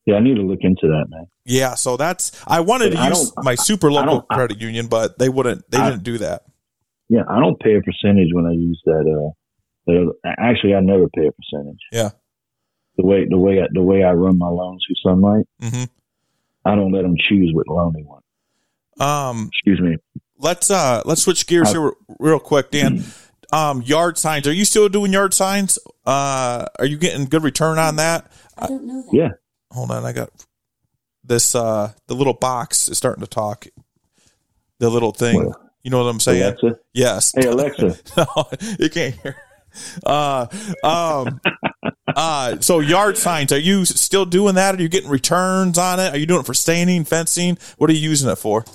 [0.05, 1.27] Yeah, I need to look into that, man.
[1.45, 4.59] Yeah, so that's I wanted But to I use my super local don't- I- credit
[4.61, 5.69] union, but they wouldn't.
[5.71, 6.43] They I- didn't do that.
[7.09, 9.01] Yeah, I don't pay a percentage when I use that.
[9.01, 9.31] Uh,
[9.87, 11.79] that actually, I never pay a percentage.
[11.91, 12.09] Yeah.
[12.97, 15.83] The way the way I, the way I run my loans through Sunlight, hmm
[16.65, 18.23] I don't let them choose what loan they want.
[18.99, 19.97] Um, Excuse me.
[20.37, 23.03] let's uh let's switch gears Uh, here real quick, Dan.
[23.51, 24.47] Um, yard signs.
[24.47, 25.77] Are you still doing yard signs?
[26.07, 28.31] Uh, are you getting good return on that?
[28.57, 29.13] I don't know that.
[29.15, 29.27] Yeah.
[29.73, 30.29] Hold on, I got
[31.23, 31.55] this.
[31.55, 33.67] Uh, the little box is starting to talk.
[34.79, 35.37] The little thing.
[35.37, 36.43] Well, you know what I'm saying?
[36.43, 36.79] Alexa.
[36.93, 37.33] Yes.
[37.35, 37.97] Hey Alexa.
[38.17, 38.25] no,
[38.79, 39.35] you can't hear.
[40.05, 40.47] Uh,
[40.83, 41.41] um,
[42.15, 44.75] uh, so yard signs, are you still doing that?
[44.75, 46.13] Are you getting returns on it?
[46.13, 47.57] Are you doing it for staining, fencing?
[47.77, 48.65] What are you using it for?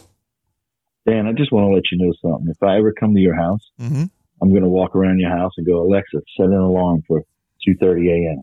[1.09, 2.49] Dan, I just want to let you know something.
[2.51, 4.05] If I ever come to your house, hmm
[4.41, 7.25] I'm going to walk around your house and go, Alexa, set an alarm for
[7.67, 8.43] 2:30 a.m.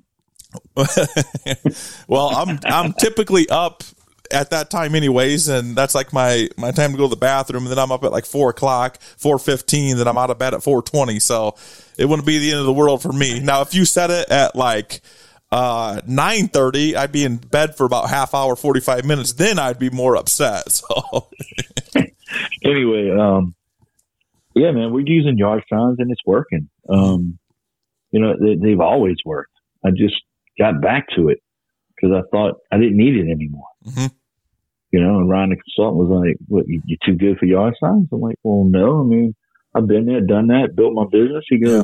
[2.08, 3.84] well, I'm I'm typically up
[4.32, 7.64] at that time anyways, and that's like my my time to go to the bathroom.
[7.64, 9.98] And then I'm up at like four o'clock, four fifteen.
[9.98, 11.20] Then I'm out of bed at four twenty.
[11.20, 11.56] So
[11.98, 13.40] it wouldn't be the end of the world for me.
[13.40, 15.02] Now, if you set it at like
[15.52, 19.34] uh, nine thirty, I'd be in bed for about half hour, forty five minutes.
[19.34, 20.64] Then I'd be more upset.
[20.88, 21.30] So
[22.64, 23.56] anyway, um,
[24.56, 26.70] yeah, man, we're using yard signs and it's working.
[26.90, 27.40] Um,
[28.12, 29.52] you know, they, they've always worked.
[29.86, 30.16] I just
[30.58, 31.40] got back to it
[31.96, 33.68] because I thought I didn't need it anymore.
[33.86, 34.12] Mhm.
[34.92, 36.68] You know, and Ryan, the consultant, was like, "What?
[36.68, 39.02] You, you too good for yard signs?" I'm like, "Well, no.
[39.02, 39.36] I mean,
[39.74, 41.84] I've been there, done that, built my business." He goes,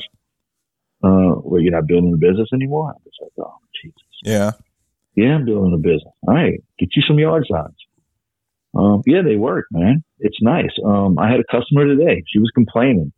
[1.03, 4.51] "Uh, well, you're not building a business anymore?" I was like, "Oh, Jesus." yeah,
[5.15, 6.13] Yeah, I'm building a business.
[6.27, 7.75] All right, get you some yard signs.
[8.73, 10.03] Um, yeah, they work, man.
[10.19, 10.71] It's nice.
[10.86, 12.23] Um, I had a customer today.
[12.27, 13.12] She was complaining.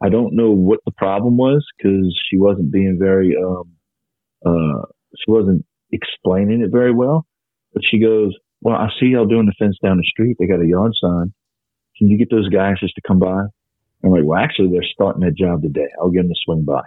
[0.00, 3.70] I don't know what the problem was because she wasn't being very, um,
[4.44, 4.82] uh,
[5.16, 7.26] she wasn't explaining it very well.
[7.72, 10.36] But she goes, "Well, I see y'all doing the fence down the street.
[10.38, 11.32] They got a yard sign.
[11.98, 13.42] Can you get those guys just to come by?"
[14.04, 15.88] I'm like, "Well, actually, they're starting that job today.
[16.00, 16.82] I'll get them to swing by."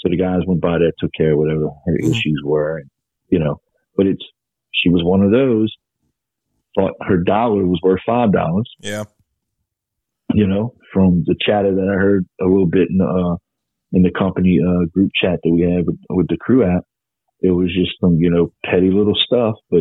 [0.00, 2.10] So the guys went by there, took care of whatever her Mhm.
[2.10, 2.90] issues were, and
[3.30, 3.60] you know,
[3.96, 4.24] but it's
[4.72, 5.74] she was one of those
[6.74, 9.04] thought her dollar was worth five dollars yeah,
[10.32, 13.36] you know from the chatter that i heard a little bit in the uh
[13.94, 16.84] in the company uh group chat that we had with, with the crew app
[17.40, 19.80] it was just some you know petty little stuff but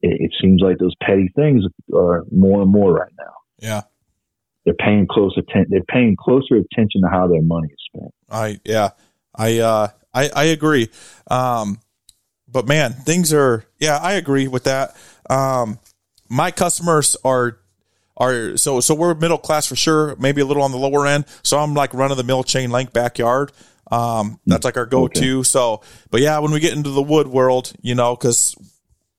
[0.00, 1.64] it, it seems like those petty things
[1.94, 3.82] are more and more right now yeah.
[4.64, 8.60] they're paying close attention they're paying closer attention to how their money is spent I
[8.64, 8.90] yeah,
[9.34, 10.90] I uh, I I agree.
[11.30, 11.80] Um,
[12.46, 14.96] but man, things are yeah, I agree with that.
[15.30, 15.78] Um,
[16.28, 17.58] my customers are
[18.18, 21.24] are so so we're middle class for sure, maybe a little on the lower end.
[21.42, 23.52] So I'm like run of the mill chain link backyard.
[23.90, 25.44] Um, that's like our go to.
[25.44, 28.54] So, but yeah, when we get into the wood world, you know, because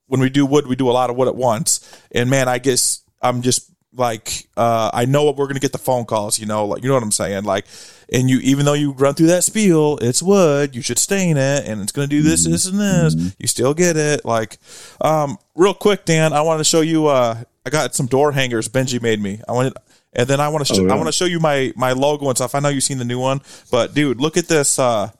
[0.06, 1.80] when we do wood, we do a lot of wood at once.
[2.12, 5.78] And man, I guess I'm just like uh, I know what we're gonna get the
[5.78, 6.38] phone calls.
[6.38, 7.44] You know, like you know what I'm saying.
[7.44, 7.66] Like,
[8.12, 10.76] and you even though you run through that spiel, it's wood.
[10.76, 13.34] You should stain it, and it's gonna do this, this, and this.
[13.38, 14.24] You still get it.
[14.24, 14.58] Like,
[15.00, 17.06] um, real quick, Dan, I wanted to show you.
[17.06, 19.40] Uh, I got some door hangers Benji made me.
[19.48, 19.74] I wanted.
[20.12, 20.92] And then I want to sh- Oh, really?
[20.92, 22.54] I want to show you my my logo and stuff.
[22.54, 24.78] I know you've seen the new one, but dude, look at this.
[24.78, 25.10] Uh,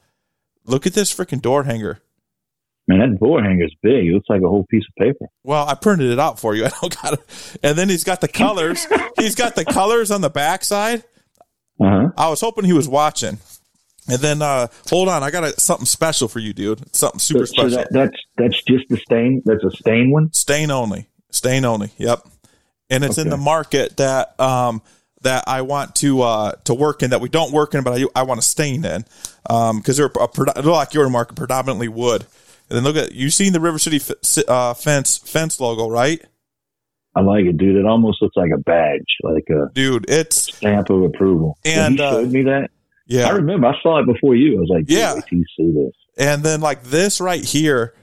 [0.67, 2.01] look at this freaking door hanger.
[2.89, 5.75] man that door hanger's big it looks like a whole piece of paper Well, I
[5.75, 6.65] printed it out for you.
[6.67, 7.59] I don't got it.
[7.63, 8.87] And then he's got the colors.
[9.19, 11.05] he's got the colors on the backside.
[11.81, 13.39] uh-huh I was hoping he was watching.
[14.09, 16.95] And then uh hold on, I got a, something special for you, dude.
[16.97, 17.79] Something super so, so special.
[17.79, 21.07] that, that's that's just the stain that's a stain one Stain only.
[21.35, 21.91] Stain only.
[21.99, 22.27] Yep.
[22.89, 24.83] And it's in the market that um
[25.23, 28.05] that I want to uh to work in that we don't work in, but I
[28.15, 29.05] I want to stain in.
[29.49, 32.27] Um because they're a, they're like your market, predominantly wood.
[32.69, 36.25] And then look at you seen the River City f- uh, fence fence logo, right?
[37.17, 37.75] I like it, dude.
[37.77, 41.59] It almost looks like a badge, like a Dude, it's stamp of approval.
[41.65, 42.71] When And, he uh, showed me that.
[43.07, 44.57] Yeah, I remember I saw it before you.
[44.57, 44.99] I was like, Yeah.
[44.99, 45.93] yeah, wait till you see this.
[46.17, 47.95] And then like this right here,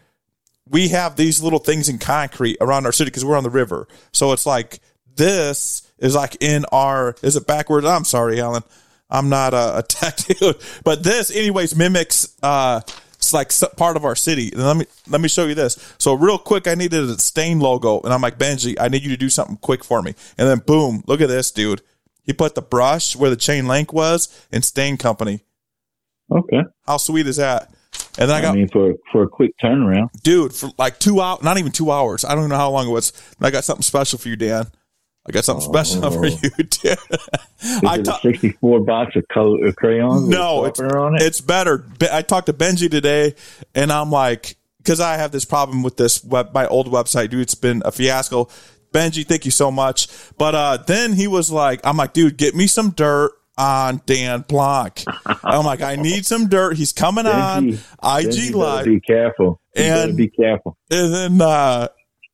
[0.70, 3.88] we have these little things in concrete around our city because we're on the river.
[4.12, 4.80] So it's like
[5.16, 7.86] this is like in our is it backwards?
[7.86, 8.64] I'm sorry, Alan.
[9.10, 12.82] I'm not a, a tech dude, but this anyways mimics uh
[13.18, 14.52] it's like part of our city.
[14.52, 15.96] And let me let me show you this.
[15.98, 19.10] So real quick, I needed a stain logo, and I'm like Benji, I need you
[19.10, 20.14] to do something quick for me.
[20.38, 21.82] And then boom, look at this, dude.
[22.24, 25.42] He put the brush where the chain link was in Stain Company.
[26.32, 26.62] Okay.
[26.86, 27.72] How sweet is that?
[28.20, 31.22] And then I I, got mean, for for a quick turnaround, dude, for like two
[31.22, 32.26] hours, not even two hours.
[32.26, 33.14] I don't even know how long it was.
[33.40, 34.66] I got something special for you, Dan.
[35.28, 36.12] I got something special Oh.
[36.12, 36.68] for you, dude.
[36.84, 40.28] is I it ta- a sixty-four box of color crayons?
[40.28, 40.92] no, it's, it.
[41.22, 41.86] it's better.
[42.12, 43.36] I talked to Benji today,
[43.76, 47.42] and I'm like, because I have this problem with this web, my old website, dude.
[47.42, 48.48] It's been a fiasco.
[48.94, 50.08] Benji, thank you so much.
[50.38, 54.46] But uh, then he was like, I'm like, dude, get me some dirt on Dan
[54.48, 55.04] Blanc.
[55.44, 56.78] I'm like, I need some dirt.
[56.78, 58.86] He's coming on Benji, IG Live.
[58.86, 59.60] Be careful.
[59.76, 60.78] You And- be careful.
[60.92, 61.88] And then, uh,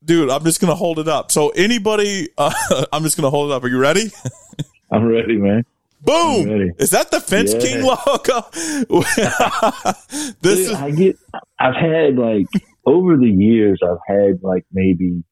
[0.03, 1.31] dude, I'm just gonna hold it up.
[1.31, 2.51] So anybody, uh,
[2.93, 3.63] I'm just gonna hold it up.
[3.63, 4.11] Are you ready?
[4.91, 5.63] I'm ready, man.
[6.05, 6.71] Boom!
[6.79, 7.59] Is that the Fence Yeah.
[7.61, 8.45] King logo?
[10.41, 11.17] this Dude, is I get.
[11.59, 12.47] I've had like
[12.85, 13.79] over the years.
[13.81, 15.23] I've had like maybe.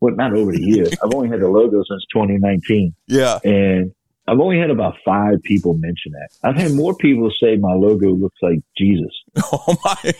[0.00, 0.94] Well, not over the years.
[1.02, 3.92] I've only had the logo since 2019, yeah, and
[4.28, 6.28] I've only had about five people mention that.
[6.42, 9.12] I've had more people say my logo looks like Jesus.
[9.52, 9.96] oh my,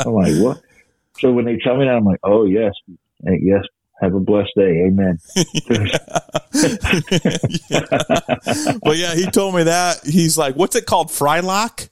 [0.00, 0.60] I'm like, what?
[1.20, 2.72] So when they tell me that, I'm like, oh yes,
[3.24, 3.62] Hey, yes.
[4.00, 4.86] Have a blessed day.
[4.86, 5.18] Amen.
[8.82, 9.14] well, yeah.
[9.14, 11.08] He told me that he's like, what's it called?
[11.08, 11.88] Frylock?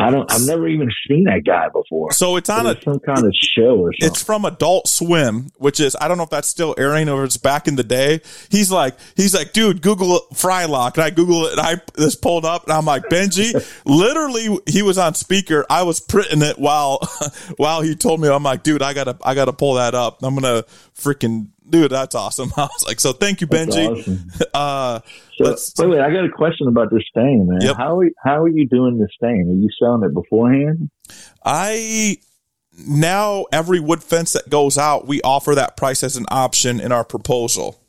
[0.00, 0.32] I don't.
[0.32, 2.10] I've never even seen that guy before.
[2.12, 4.08] So it's on a some kind of show or something.
[4.08, 7.36] It's from Adult Swim, which is I don't know if that's still airing or it's
[7.36, 8.22] back in the day.
[8.48, 12.46] He's like he's like, dude, Google Frylock, and I Google it, and I this pulled
[12.46, 13.52] up, and I'm like, Benji,
[13.84, 15.66] literally, he was on speaker.
[15.68, 17.06] I was printing it while
[17.58, 18.28] while he told me.
[18.28, 20.22] I'm like, dude, I gotta I gotta pull that up.
[20.22, 20.64] I'm gonna
[20.96, 22.52] freaking dude, that's awesome.
[22.56, 23.98] I was like, so thank you, That's Benji.
[23.98, 24.30] awesome.
[24.54, 25.00] Uh,
[25.38, 27.60] So, wait, wait, I got a question about this stain, man.
[27.62, 27.76] Yep.
[27.76, 29.48] How are, how are you doing this stain?
[29.48, 30.90] Are you selling it beforehand?
[31.44, 32.18] I
[32.86, 36.92] now every wood fence that goes out, we offer that price as an option in
[36.92, 37.80] our proposal.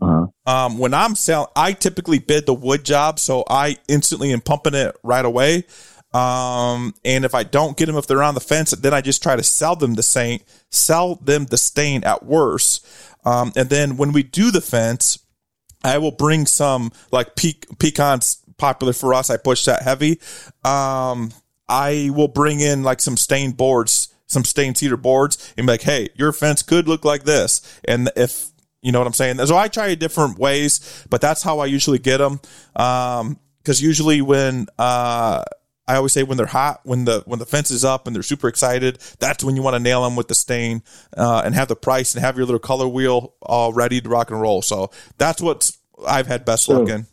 [0.00, 0.26] Uh-huh.
[0.46, 4.74] Um, when I'm selling, I typically bid the wood job, so I instantly am pumping
[4.74, 5.64] it right away.
[6.14, 9.22] Um, and if I don't get them, if they're on the fence, then I just
[9.22, 12.86] try to sell them the stain, sell them the stain at worst.
[13.24, 15.18] Um, and then when we do the fence,
[15.82, 19.28] I will bring some like pe- pecans popular for us.
[19.28, 20.20] I push that heavy.
[20.64, 21.32] Um,
[21.68, 25.82] I will bring in like some stained boards, some stained cedar boards, and be like,
[25.82, 28.50] "Hey, your fence could look like this." And if
[28.82, 31.98] you know what I'm saying, so I try different ways, but that's how I usually
[31.98, 32.40] get them.
[32.76, 35.42] Um, because usually when uh.
[35.86, 38.22] I always say when they're hot, when the when the fence is up and they're
[38.22, 40.82] super excited, that's when you want to nail them with the stain
[41.16, 44.30] uh, and have the price and have your little color wheel all ready to rock
[44.30, 44.62] and roll.
[44.62, 45.70] So that's what
[46.06, 47.06] I've had best So- luck in.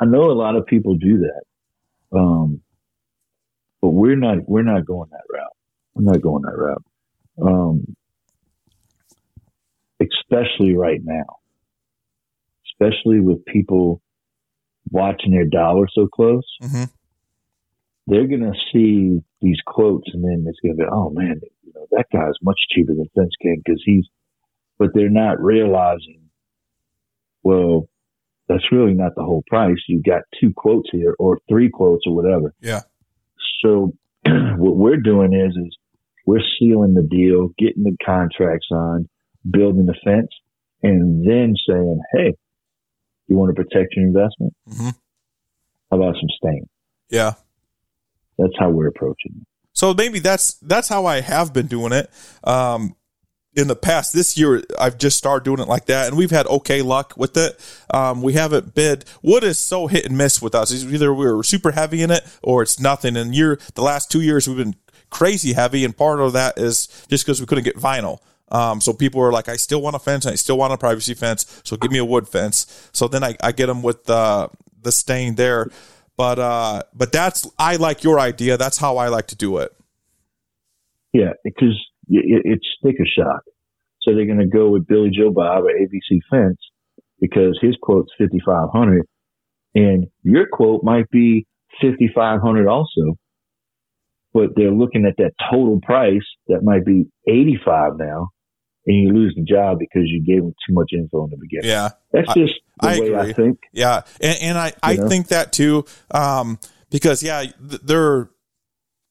[0.00, 2.60] I know a lot of people do that, um,
[3.80, 4.38] but we're not.
[4.48, 5.52] We're not going that route.
[5.94, 6.84] We're not going that route,
[7.40, 7.94] um,
[10.00, 11.36] especially right now.
[12.72, 14.02] Especially with people
[14.90, 16.84] watching their dollar so close, hmm
[18.06, 21.72] they're going to see these quotes, and then it's going to be, oh man, you
[21.74, 24.06] know that guy's much cheaper than Fence King because he's.
[24.78, 26.18] But they're not realizing.
[27.44, 27.88] Well,
[28.48, 29.76] that's really not the whole price.
[29.86, 32.54] You got two quotes here, or three quotes, or whatever.
[32.60, 32.80] Yeah.
[33.62, 33.92] So
[34.26, 35.76] what we're doing is is
[36.26, 39.08] we're sealing the deal, getting the contracts on,
[39.48, 40.30] building the fence,
[40.82, 42.34] and then saying, "Hey,
[43.28, 44.54] you want to protect your investment?
[44.68, 44.90] hmm
[45.90, 46.68] How about some stain?"
[47.08, 47.34] Yeah.
[48.38, 49.46] That's how we're approaching it.
[49.74, 52.10] So maybe that's that's how I have been doing it.
[52.44, 52.94] Um,
[53.54, 56.46] in the past, this year I've just started doing it like that, and we've had
[56.46, 57.58] okay luck with it.
[57.92, 59.04] Um, we haven't bid.
[59.22, 60.70] Wood is so hit and miss with us.
[60.70, 63.16] It's either we're super heavy in it or it's nothing.
[63.16, 64.76] And year the last two years we've been
[65.10, 68.18] crazy heavy, and part of that is just because we couldn't get vinyl.
[68.48, 71.14] Um, so people are like, I still want a fence, I still want a privacy
[71.14, 72.90] fence, so give me a wood fence.
[72.92, 74.50] So then I, I get them with the
[74.82, 75.70] the stain there.
[76.16, 78.56] But uh, but that's I like your idea.
[78.56, 79.72] That's how I like to do it.
[81.12, 83.42] Yeah, because it, it's sticker shock.
[84.02, 86.58] So they're going to go with Billy Joe Bob or ABC Fence
[87.20, 89.06] because his quote's fifty five hundred,
[89.74, 91.46] and your quote might be
[91.80, 93.16] fifty five hundred also.
[94.34, 98.28] But they're looking at that total price that might be eighty five now,
[98.86, 101.70] and you lose the job because you gave them too much info in the beginning.
[101.70, 101.90] Yeah.
[102.12, 103.58] That's just the I way I think.
[103.72, 105.08] Yeah, and, and I, I know?
[105.08, 106.58] think that too, um,
[106.90, 108.28] because yeah, they're,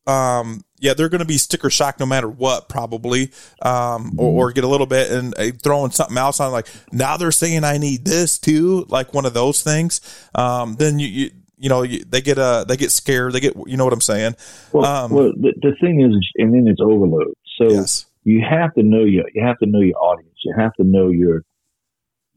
[0.07, 3.31] um, yeah, they're going to be sticker shock no matter what, probably,
[3.61, 6.51] um, or, or get a little bit and uh, throwing something else on.
[6.51, 10.01] Like now they're saying I need this too, like one of those things.
[10.33, 13.33] Um, then you, you, you know, you, they get uh they get scared.
[13.33, 14.35] They get, you know what I'm saying?
[14.73, 17.35] Well, Um, well the, the thing is, and then it's overload.
[17.59, 18.07] So Yes.
[18.23, 20.35] You have to know your you have to know your audience.
[20.43, 21.43] You have to know your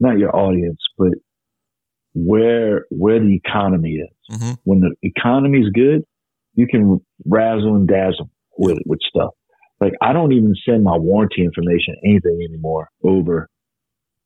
[0.01, 1.13] not your audience, but
[2.15, 4.37] where where the economy is.
[4.41, 6.03] hmm When the economy is good,
[6.55, 9.31] you can razzle and dazzle with with stuff.
[9.81, 13.49] Like I don't even send my warranty information anything anymore over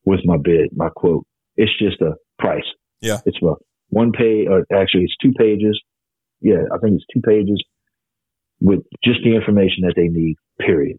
[0.04, 1.26] with my bid, my quote.
[1.56, 2.64] It's just a price.
[3.00, 3.18] Yeah.
[3.26, 3.54] It's a
[3.88, 5.80] one page, or actually it's two pages.
[6.40, 7.62] Yeah, I think it's two pages
[8.60, 10.98] with just the information that they need, period.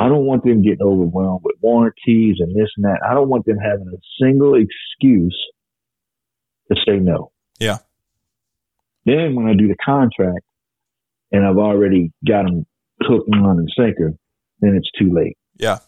[0.00, 3.00] I don't want them getting overwhelmed with warranties and this and that.
[3.06, 5.38] I don't want them having a single excuse
[6.72, 7.32] to say no.
[7.58, 7.78] Yeah.
[9.04, 10.46] Then when I do the contract
[11.30, 12.64] and I've already got them
[13.02, 14.14] hooked on and sinker,
[14.60, 15.36] then it's too late.
[15.58, 15.80] Yeah.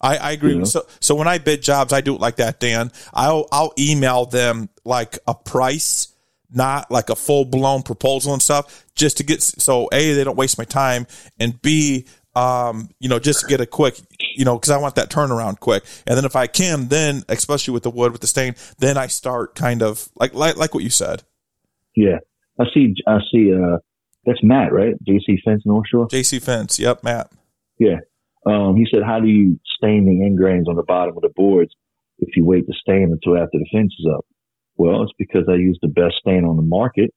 [0.00, 0.56] I, I agree.
[0.56, 0.64] Know?
[0.64, 2.90] So, so when I bid jobs, I do it like that, Dan.
[3.12, 6.14] I'll, I'll email them like a price,
[6.50, 10.38] not like a full blown proposal and stuff, just to get, so A, they don't
[10.38, 11.06] waste my time,
[11.38, 13.98] and B, um, you know, just to get a quick,
[14.36, 15.84] you know, cause I want that turnaround quick.
[16.06, 19.06] And then if I can, then, especially with the wood, with the stain, then I
[19.08, 21.24] start kind of like, like, like what you said.
[21.96, 22.18] Yeah.
[22.58, 23.78] I see, I see, uh,
[24.24, 24.94] that's Matt, right?
[25.08, 26.06] JC Fence North Shore.
[26.08, 26.78] JC Fence.
[26.78, 27.30] Yep, Matt.
[27.78, 27.96] Yeah.
[28.46, 31.30] Um, he said, how do you stain the end grains on the bottom of the
[31.34, 31.72] boards
[32.18, 34.24] if you wait to stain until after the fence is up?
[34.76, 37.12] Well, it's because I use the best stain on the market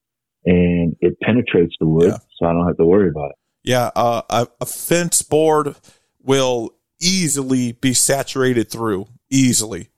[0.45, 2.17] and it penetrates the wood, Yeah.
[2.37, 3.35] so I don't have to worry about it.
[3.63, 5.75] Yeah, uh, a, a fence board
[6.21, 9.89] will easily be saturated through easily.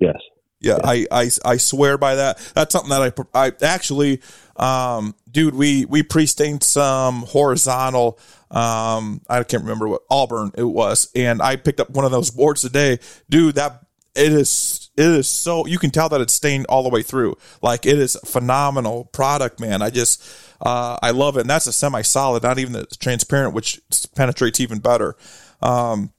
[0.00, 0.16] Yes.
[0.60, 2.38] Yeah, I, I I swear by that.
[2.54, 4.20] That's something that I I actually,
[4.54, 8.18] um, dude, we we pre-stained some horizontal.
[8.48, 12.30] Um, I can't remember what Auburn it was, and I picked up one of those
[12.30, 13.56] boards today, dude.
[13.56, 13.84] That
[14.14, 17.36] it is it is so you can tell that it's stained all the way through.
[17.60, 19.82] Like it is phenomenal product, man.
[19.82, 20.22] I just
[20.62, 23.80] uh, I love it, and that's a semi-solid, not even the transparent, which
[24.14, 25.16] penetrates even better.
[25.60, 26.12] Um,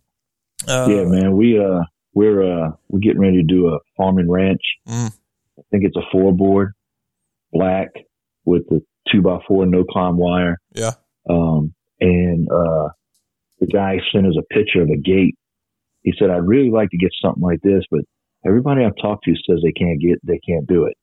[0.67, 1.35] uh, yeah, man.
[1.35, 1.83] We uh
[2.13, 4.61] we're uh we're getting ready to do a farming ranch.
[4.87, 5.13] Mm.
[5.57, 6.73] I think it's a four board,
[7.51, 7.89] black
[8.45, 8.81] with the
[9.11, 10.57] two by four no climb wire.
[10.73, 10.91] Yeah.
[11.29, 12.89] Um and uh
[13.59, 15.35] the guy sent us a picture of a gate.
[16.01, 18.01] He said, I'd really like to get something like this, but
[18.45, 20.97] everybody I've talked to says they can't get they can't do it.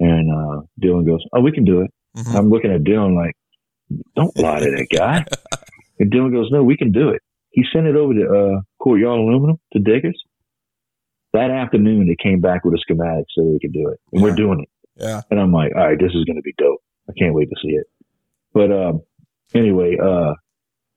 [0.00, 1.90] And uh Dylan goes, Oh, we can do it.
[2.16, 2.34] Mhm.
[2.34, 3.36] I'm looking at Dylan like,
[4.16, 5.24] Don't lie to that guy.
[6.00, 7.22] and Dylan goes, No, we can do it.
[7.50, 8.24] He sent it over to
[8.56, 10.20] uh, Courtyard Aluminum to Diggers.
[11.32, 14.28] That afternoon, they came back with a schematic so they could do it, and Yeah.
[14.28, 14.68] we're doing it.
[15.02, 15.20] Yeah.
[15.30, 16.80] And I'm like, all right, this is going to be dope.
[17.08, 17.86] I can't wait to see it.
[18.54, 19.02] But um,
[19.54, 20.32] anyway, uh,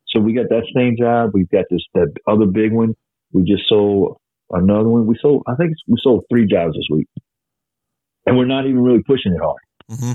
[0.08, 1.32] so we got that same job.
[1.34, 2.96] We've got this that other big one.
[3.34, 4.18] We just sold
[4.50, 5.06] another one.
[5.06, 7.08] We sold, I think we sold three jobs this week,
[8.26, 9.60] and we're not even really pushing it hard.
[9.90, 10.14] hmm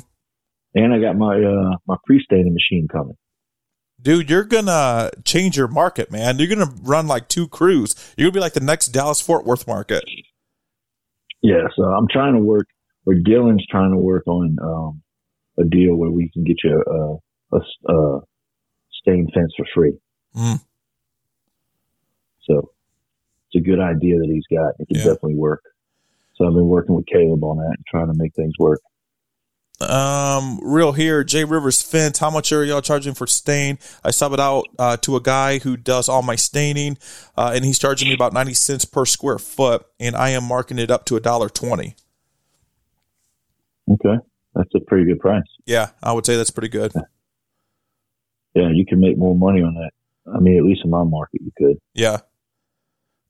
[0.75, 3.17] And I got my uh, my pre-staining machine coming.
[4.03, 6.39] dude, you're gonna change your market, man.
[6.39, 7.95] You're gonna run like two crews.
[8.17, 10.05] You're gonna be like the next Dallas Fort Worth market.
[11.43, 12.67] Yeah, so I'm trying to work,
[13.07, 15.03] or Dylan's trying to work on um,
[15.59, 17.61] a deal where we can get you a, a,
[17.95, 18.21] a
[19.03, 19.93] stained fence for free.
[20.35, 20.61] Mm.
[22.45, 22.71] So
[23.53, 24.75] it's a good idea that he's got.
[24.79, 25.05] It can Yeah.
[25.13, 25.63] definitely work.
[26.37, 28.81] So I've been working with Caleb on that and trying to make things work.
[29.81, 32.19] Um, real here, Jay Rivers Fence.
[32.19, 33.79] How much are y'all charging for stain?
[34.05, 36.97] I sub it out uh, to a guy who does all my staining,
[37.37, 40.79] uh, and he's charging me about ninety cents per square foot, and I am marking
[40.79, 41.97] it up to a dollar twenty.
[43.91, 44.17] Okay,
[44.55, 45.43] that's a pretty good price.
[45.67, 46.93] Yeah, I would say that's pretty good.
[48.55, 49.91] Yeah, you can make more money on that.
[50.33, 51.79] I mean, at least in my market, you could.
[51.93, 52.19] Yeah.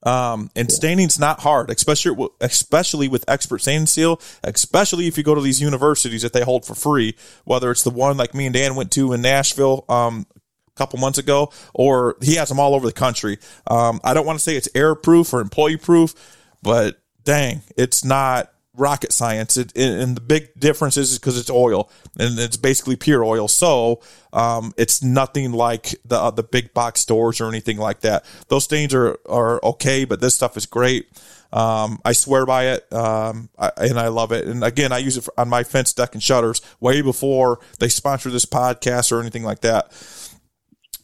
[0.05, 4.21] Um, and staining's not hard, especially especially with expert stain seal.
[4.43, 7.89] Especially if you go to these universities that they hold for free, whether it's the
[7.89, 10.27] one like me and Dan went to in Nashville um,
[10.67, 13.39] a couple months ago, or he has them all over the country.
[13.67, 16.13] Um, I don't want to say it's error proof or employee proof,
[16.61, 19.57] but dang, it's not rocket science.
[19.57, 23.47] It, and the big difference is because it's oil and it's basically pure oil.
[23.47, 24.01] So
[24.33, 28.25] um, it's nothing like the uh, the big box stores or anything like that.
[28.47, 31.07] Those stains are are okay, but this stuff is great.
[31.53, 34.45] Um, I swear by it, um, I, and I love it.
[34.45, 37.87] And again, I use it for, on my fence deck and shutters way before they
[37.87, 39.93] sponsor this podcast or anything like that.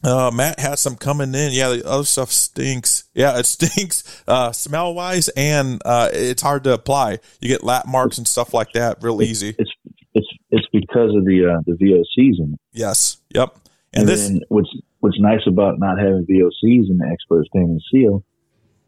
[0.02, 1.52] Uh, Matt has some coming in.
[1.52, 3.04] Yeah, the other stuff stinks.
[3.14, 7.18] Yeah, it stinks, uh, smell wise, and uh, it's hard to apply.
[7.40, 9.54] You get lap marks and stuff like that real easy.
[9.58, 9.72] It's
[10.14, 12.60] it's it's because of the uh, the VOCs in it.
[12.72, 13.18] Yes.
[13.34, 13.56] Yep.
[13.94, 17.64] And And this, then what's what's nice about not having VOCs in the expert stain
[17.64, 18.24] and seal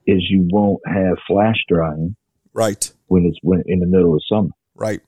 [0.06, 2.16] is you won't have flash drying
[2.52, 4.50] right, when it's when in the middle of summer.
[4.74, 5.00] right.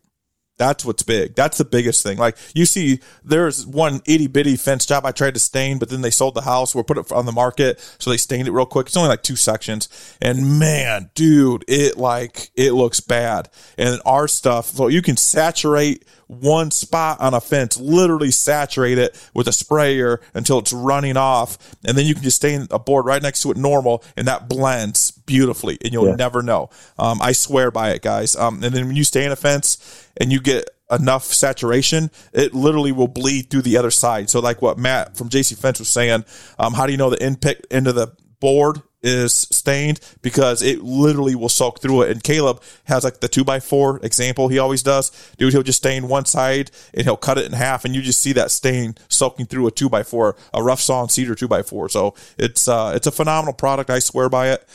[0.59, 1.35] That's what's big.
[1.35, 2.17] That's the biggest thing.
[2.19, 6.01] Like you see, there's one itty bitty fence job I tried to stain, but then
[6.01, 8.67] they sold the house or put it on the market, so they stained it real
[8.67, 8.87] quick.
[8.87, 9.89] It's only like two sections,
[10.21, 13.51] and man, dude, it like it looks bad.
[13.77, 19.17] And our stuff, so you can saturate one spot on a fence, literally saturate it
[19.35, 23.07] with a sprayer until it's running off, and then you can just stain a board
[23.07, 26.15] right next to it normal, and that blends beautifully, and you'll Yeah.
[26.17, 26.71] never know.
[26.99, 28.35] Um, I swear by it, guys.
[28.37, 29.79] Um, and then when you stain a fence
[30.17, 34.31] and you get enough saturation, it literally will bleed through the other side.
[34.31, 36.25] So, like what Matt from JC Fence was saying,
[36.59, 38.09] um, how do you know the end pick into the
[38.41, 40.01] board is stained?
[40.23, 42.11] Because it literally will soak through it.
[42.11, 45.11] And Caleb has like the two by four example he always does.
[45.39, 48.21] Dude, he'll just stain one side and he'll cut it in half, and you just
[48.21, 51.63] see that stain soaking through a two by four, a rough sawn cedar two by
[51.63, 51.89] four.
[51.89, 53.91] So it's uh, it's a phenomenal product.
[53.91, 54.67] I swear by it.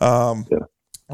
[0.00, 0.58] Um, Yeah.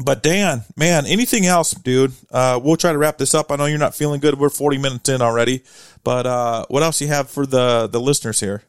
[0.03, 2.13] but Dan, man, anything else, dude?
[2.31, 3.51] Uh, we'll try to wrap this up.
[3.51, 4.39] I know you're not feeling good.
[4.39, 5.63] We're 40 minutes in already,
[6.03, 8.63] but uh, what else you have for the the listeners here?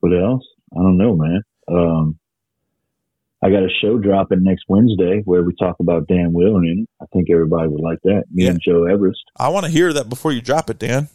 [0.00, 0.42] What else?
[0.72, 1.42] I don't know, man.
[1.68, 2.18] Um,
[3.42, 6.86] I got a show dropping next Wednesday where we talk about Dan in.
[7.00, 8.24] I think everybody would like that.
[8.30, 8.50] Me Yeah.
[8.50, 9.22] and Joe Everest.
[9.36, 11.08] I want to hear that before you drop it, Dan.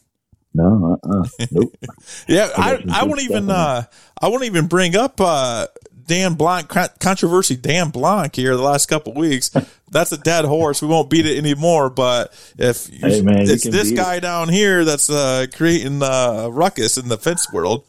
[0.53, 1.75] No, uh, uh nope.
[2.27, 3.83] Yeah, I I, I won't even uh,
[4.19, 5.67] I won't even bring up uh,
[6.07, 6.69] Dan Blanc
[6.99, 7.55] controversy.
[7.57, 9.49] Dan Blanc here the last couple weeks.
[9.91, 10.81] That's a dead horse.
[10.81, 11.89] We won't beat it anymore.
[11.89, 14.21] But if hey, man, it's this guy it.
[14.21, 17.85] down here that's uh, creating the ruckus in the fence world.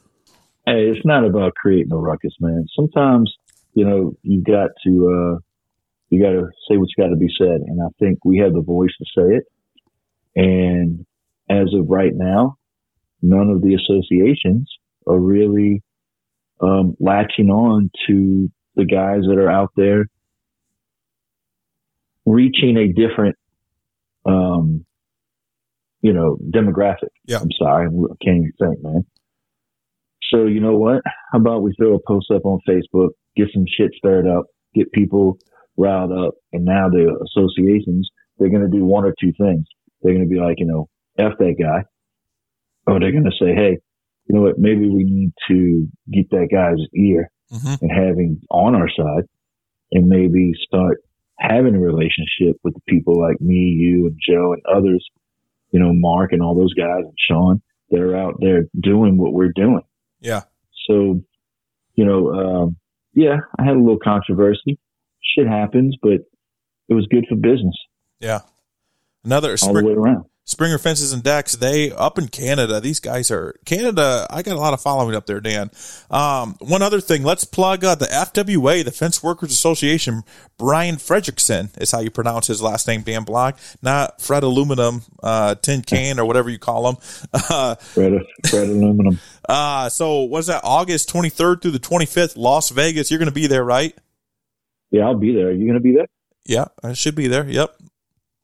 [0.66, 2.66] Hey, it's not about creating a ruckus, man.
[2.76, 3.34] Sometimes
[3.76, 5.38] you know you got to uh,
[6.08, 8.62] you got to say what's got to be said, and I think we have the
[8.62, 9.44] voice to say it.
[10.34, 11.04] And
[11.48, 12.56] as of right now,
[13.20, 14.70] none of the associations
[15.06, 15.82] are really
[16.60, 20.06] um, latching on to the guys that are out there
[22.24, 23.36] reaching a different,
[24.24, 24.86] um,
[26.00, 27.10] you know, demographic.
[27.26, 27.40] Yeah.
[27.40, 27.88] I'm sorry.
[27.88, 29.04] I can't even think, man.
[30.30, 31.02] So, you know what?
[31.32, 34.92] How about we throw a post up on Facebook, get some shit stirred up, get
[34.92, 35.38] people
[35.76, 38.08] riled up, and now the associations,
[38.38, 39.66] they're going to do one or two things.
[40.02, 41.84] They're going to be like, you know, F that guy.
[42.86, 43.78] Or they're going to say, hey,
[44.28, 47.74] you know what, maybe we need to get that guy's ear mm-hmm.
[47.80, 49.24] and have him on our side
[49.92, 50.98] and maybe start
[51.38, 55.06] having a relationship with the people like me, you, and Joe and others,
[55.70, 59.32] you know, Mark and all those guys and Sean that are out there doing what
[59.32, 59.82] we're doing.
[60.20, 60.42] Yeah.
[60.88, 61.20] So,
[61.94, 62.76] you know, um,
[63.16, 64.78] yeah, I had a little controversy.
[65.20, 66.20] Shit happens, but
[66.88, 67.76] it was good for business.
[68.20, 68.40] Yeah.
[69.24, 70.26] Another all the way around.
[70.48, 72.80] Springer Fences and Decks, they up in Canada.
[72.80, 74.28] These guys are Canada.
[74.30, 75.72] I got a lot of following up there, Dan.
[76.08, 80.22] Um, one other thing, let's plug uh, the FWA, the Fence Workers Association.
[80.56, 85.56] Brian Fredrickson is how you pronounce his last name, Dan Blanc, not Fred Aluminum, uh,
[85.56, 86.96] Tin Can or whatever you call him.
[87.32, 88.12] Uh, Fred,
[88.48, 89.18] Fred Aluminum.
[89.48, 90.60] Uh, so what's that?
[90.62, 93.10] August 23rd through the 25th, Las Vegas.
[93.10, 93.98] You're going to be there, right?
[94.92, 95.48] Yeah, I'll be there.
[95.48, 96.06] Are you going to be there?
[96.44, 97.48] Yeah, I should be there.
[97.48, 97.76] Yep.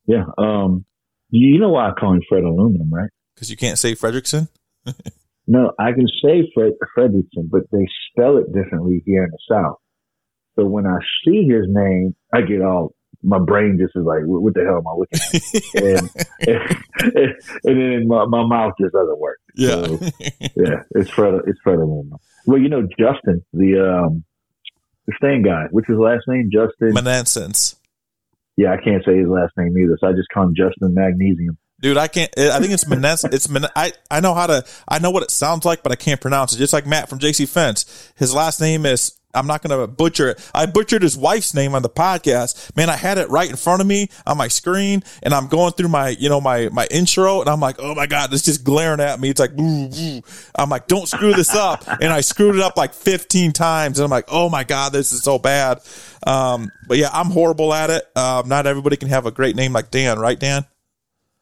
[0.06, 0.24] Yeah.
[0.36, 0.84] Um,
[1.40, 3.10] you know why I call him Fred Aluminum, right?
[3.34, 4.48] Because you can't say Fredrickson?
[5.46, 9.78] no, I can say Fred Fredrickson, but they spell it differently here in the South.
[10.56, 14.52] So when I see his name, I get all my brain just is like, what,
[14.54, 15.82] the hell am I looking at?
[15.82, 16.10] and,
[17.14, 19.38] and, and, then my, my mouth just doesn't work.
[19.54, 19.98] Yeah, so,
[20.56, 21.34] yeah, it's Fred.
[21.46, 22.18] It's Fred Aluminum.
[22.46, 24.24] Well, you know Justin, the um,
[25.06, 25.66] the stain guy.
[25.70, 26.50] What's his last name?
[26.52, 27.76] Justin Menansens
[28.56, 31.58] yeah, I can't say his last name either, so I just call him Justin Magnesium.
[31.80, 32.30] Dude, I can't.
[32.38, 33.24] I think it's Menes.
[33.24, 33.66] It's Men.
[33.74, 34.64] I I know how to.
[34.86, 36.58] I know what it sounds like, but I can't pronounce it.
[36.58, 39.18] Just like Matt from JC Fence, his last name is.
[39.34, 40.50] I'm not going to butcher it.
[40.54, 42.76] I butchered his wife's name on the podcast.
[42.76, 45.72] Man, I had it right in front of me on my screen, and I'm going
[45.72, 48.64] through my, you know, my my intro, and I'm like, oh my god, it's just
[48.64, 49.30] glaring at me.
[49.30, 50.22] It's like, ooh, ooh.
[50.54, 54.04] I'm like, don't screw this up, and I screwed it up like 15 times, and
[54.04, 55.80] I'm like, oh my god, this is so bad.
[56.26, 58.04] Um, but yeah, I'm horrible at it.
[58.16, 60.66] Um, not everybody can have a great name like Dan, right, Dan?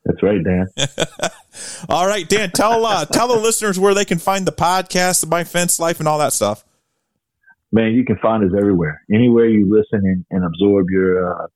[0.05, 0.67] That's right, Dan.
[1.89, 5.45] all right, Dan, tell uh, tell the listeners where they can find the podcast, My
[5.45, 6.65] Fence Life, and all that stuff.
[7.73, 9.01] Man, you can find us everywhere.
[9.13, 11.47] Anywhere you listen and, and absorb your uh,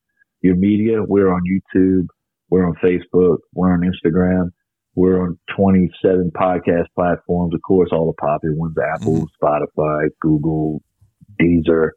[0.43, 2.07] your media, we're on YouTube,
[2.51, 4.51] we're on Facebook, we're on Instagram,
[4.95, 7.55] we're on 27 podcast platforms.
[7.55, 9.45] Of course, all the popular ones: Apple, mm-hmm.
[9.45, 10.83] Spotify, Google,
[11.41, 11.91] Deezer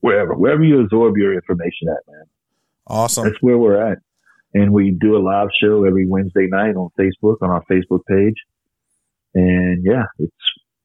[0.00, 2.24] wherever, wherever you absorb your information at, man.
[2.86, 3.24] Awesome.
[3.24, 3.98] That's where we're at.
[4.54, 8.36] And we do a live show every Wednesday night on Facebook, on our Facebook page.
[9.34, 10.32] And yeah, it's,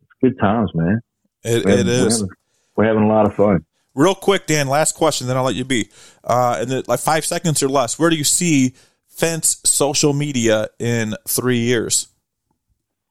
[0.02, 1.00] it's good times, man.
[1.44, 2.22] It, it is.
[2.22, 2.30] We're having,
[2.76, 3.66] we're having, a lot of fun.
[3.96, 5.90] Real quick, Dan, last question, then I'll let you be.
[6.24, 8.74] Uh, in the, like five seconds or less, where do you see
[9.08, 12.08] Fence social media in three years?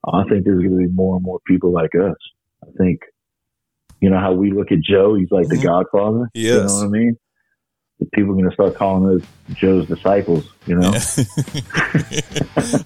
[0.05, 2.17] I think there's going to be more and more people like us.
[2.65, 3.01] I think
[4.01, 5.15] you know how we look at Joe?
[5.15, 5.61] He's like mm-hmm.
[5.61, 6.31] the Godfather.
[6.35, 6.55] Yes.
[6.55, 7.17] You know what I mean?
[8.13, 10.49] People are going to start calling us Joe's disciples.
[10.67, 10.91] You know.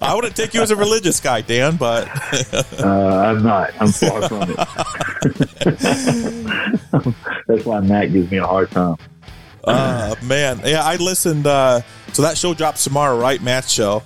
[0.01, 2.07] I wouldn't take you as a religious guy, Dan, but
[2.79, 3.73] uh, I'm not.
[3.79, 4.57] I'm far from it.
[7.47, 8.97] That's why Matt gives me a hard time.
[9.63, 11.45] Uh, man, yeah, I listened.
[11.45, 11.81] Uh,
[12.13, 13.41] so that show drops tomorrow, right?
[13.41, 14.03] Matt's show.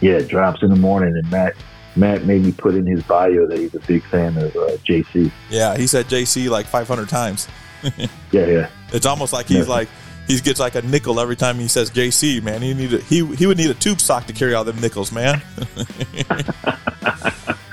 [0.00, 1.54] Yeah, it drops in the morning, and Matt
[1.94, 5.30] Matt made me put in his bio that he's a big fan of uh, JC.
[5.50, 7.48] Yeah, he said JC like 500 times.
[8.32, 8.70] yeah, yeah.
[8.92, 9.74] It's almost like he's yeah.
[9.74, 9.88] like
[10.26, 12.42] he gets like a nickel every time he says JC.
[12.42, 14.80] Man, he need a, he he would need a tube sock to carry all them
[14.80, 15.42] nickels, man.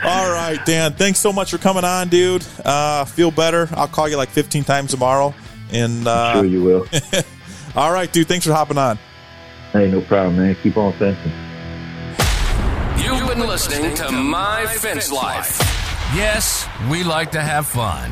[0.03, 0.93] all right, Dan.
[0.93, 2.45] Thanks so much for coming on, dude.
[2.65, 3.69] Uh, feel better.
[3.73, 5.33] I'll call you like 15 times tomorrow.
[5.71, 6.87] And uh, sure you will.
[7.75, 8.27] all right, dude.
[8.27, 8.97] Thanks for hopping on.
[9.71, 10.55] Hey, no problem, man.
[10.63, 11.31] Keep on fencing.
[13.03, 15.59] You've been listening to My Fence Life.
[16.15, 18.11] Yes, we like to have fun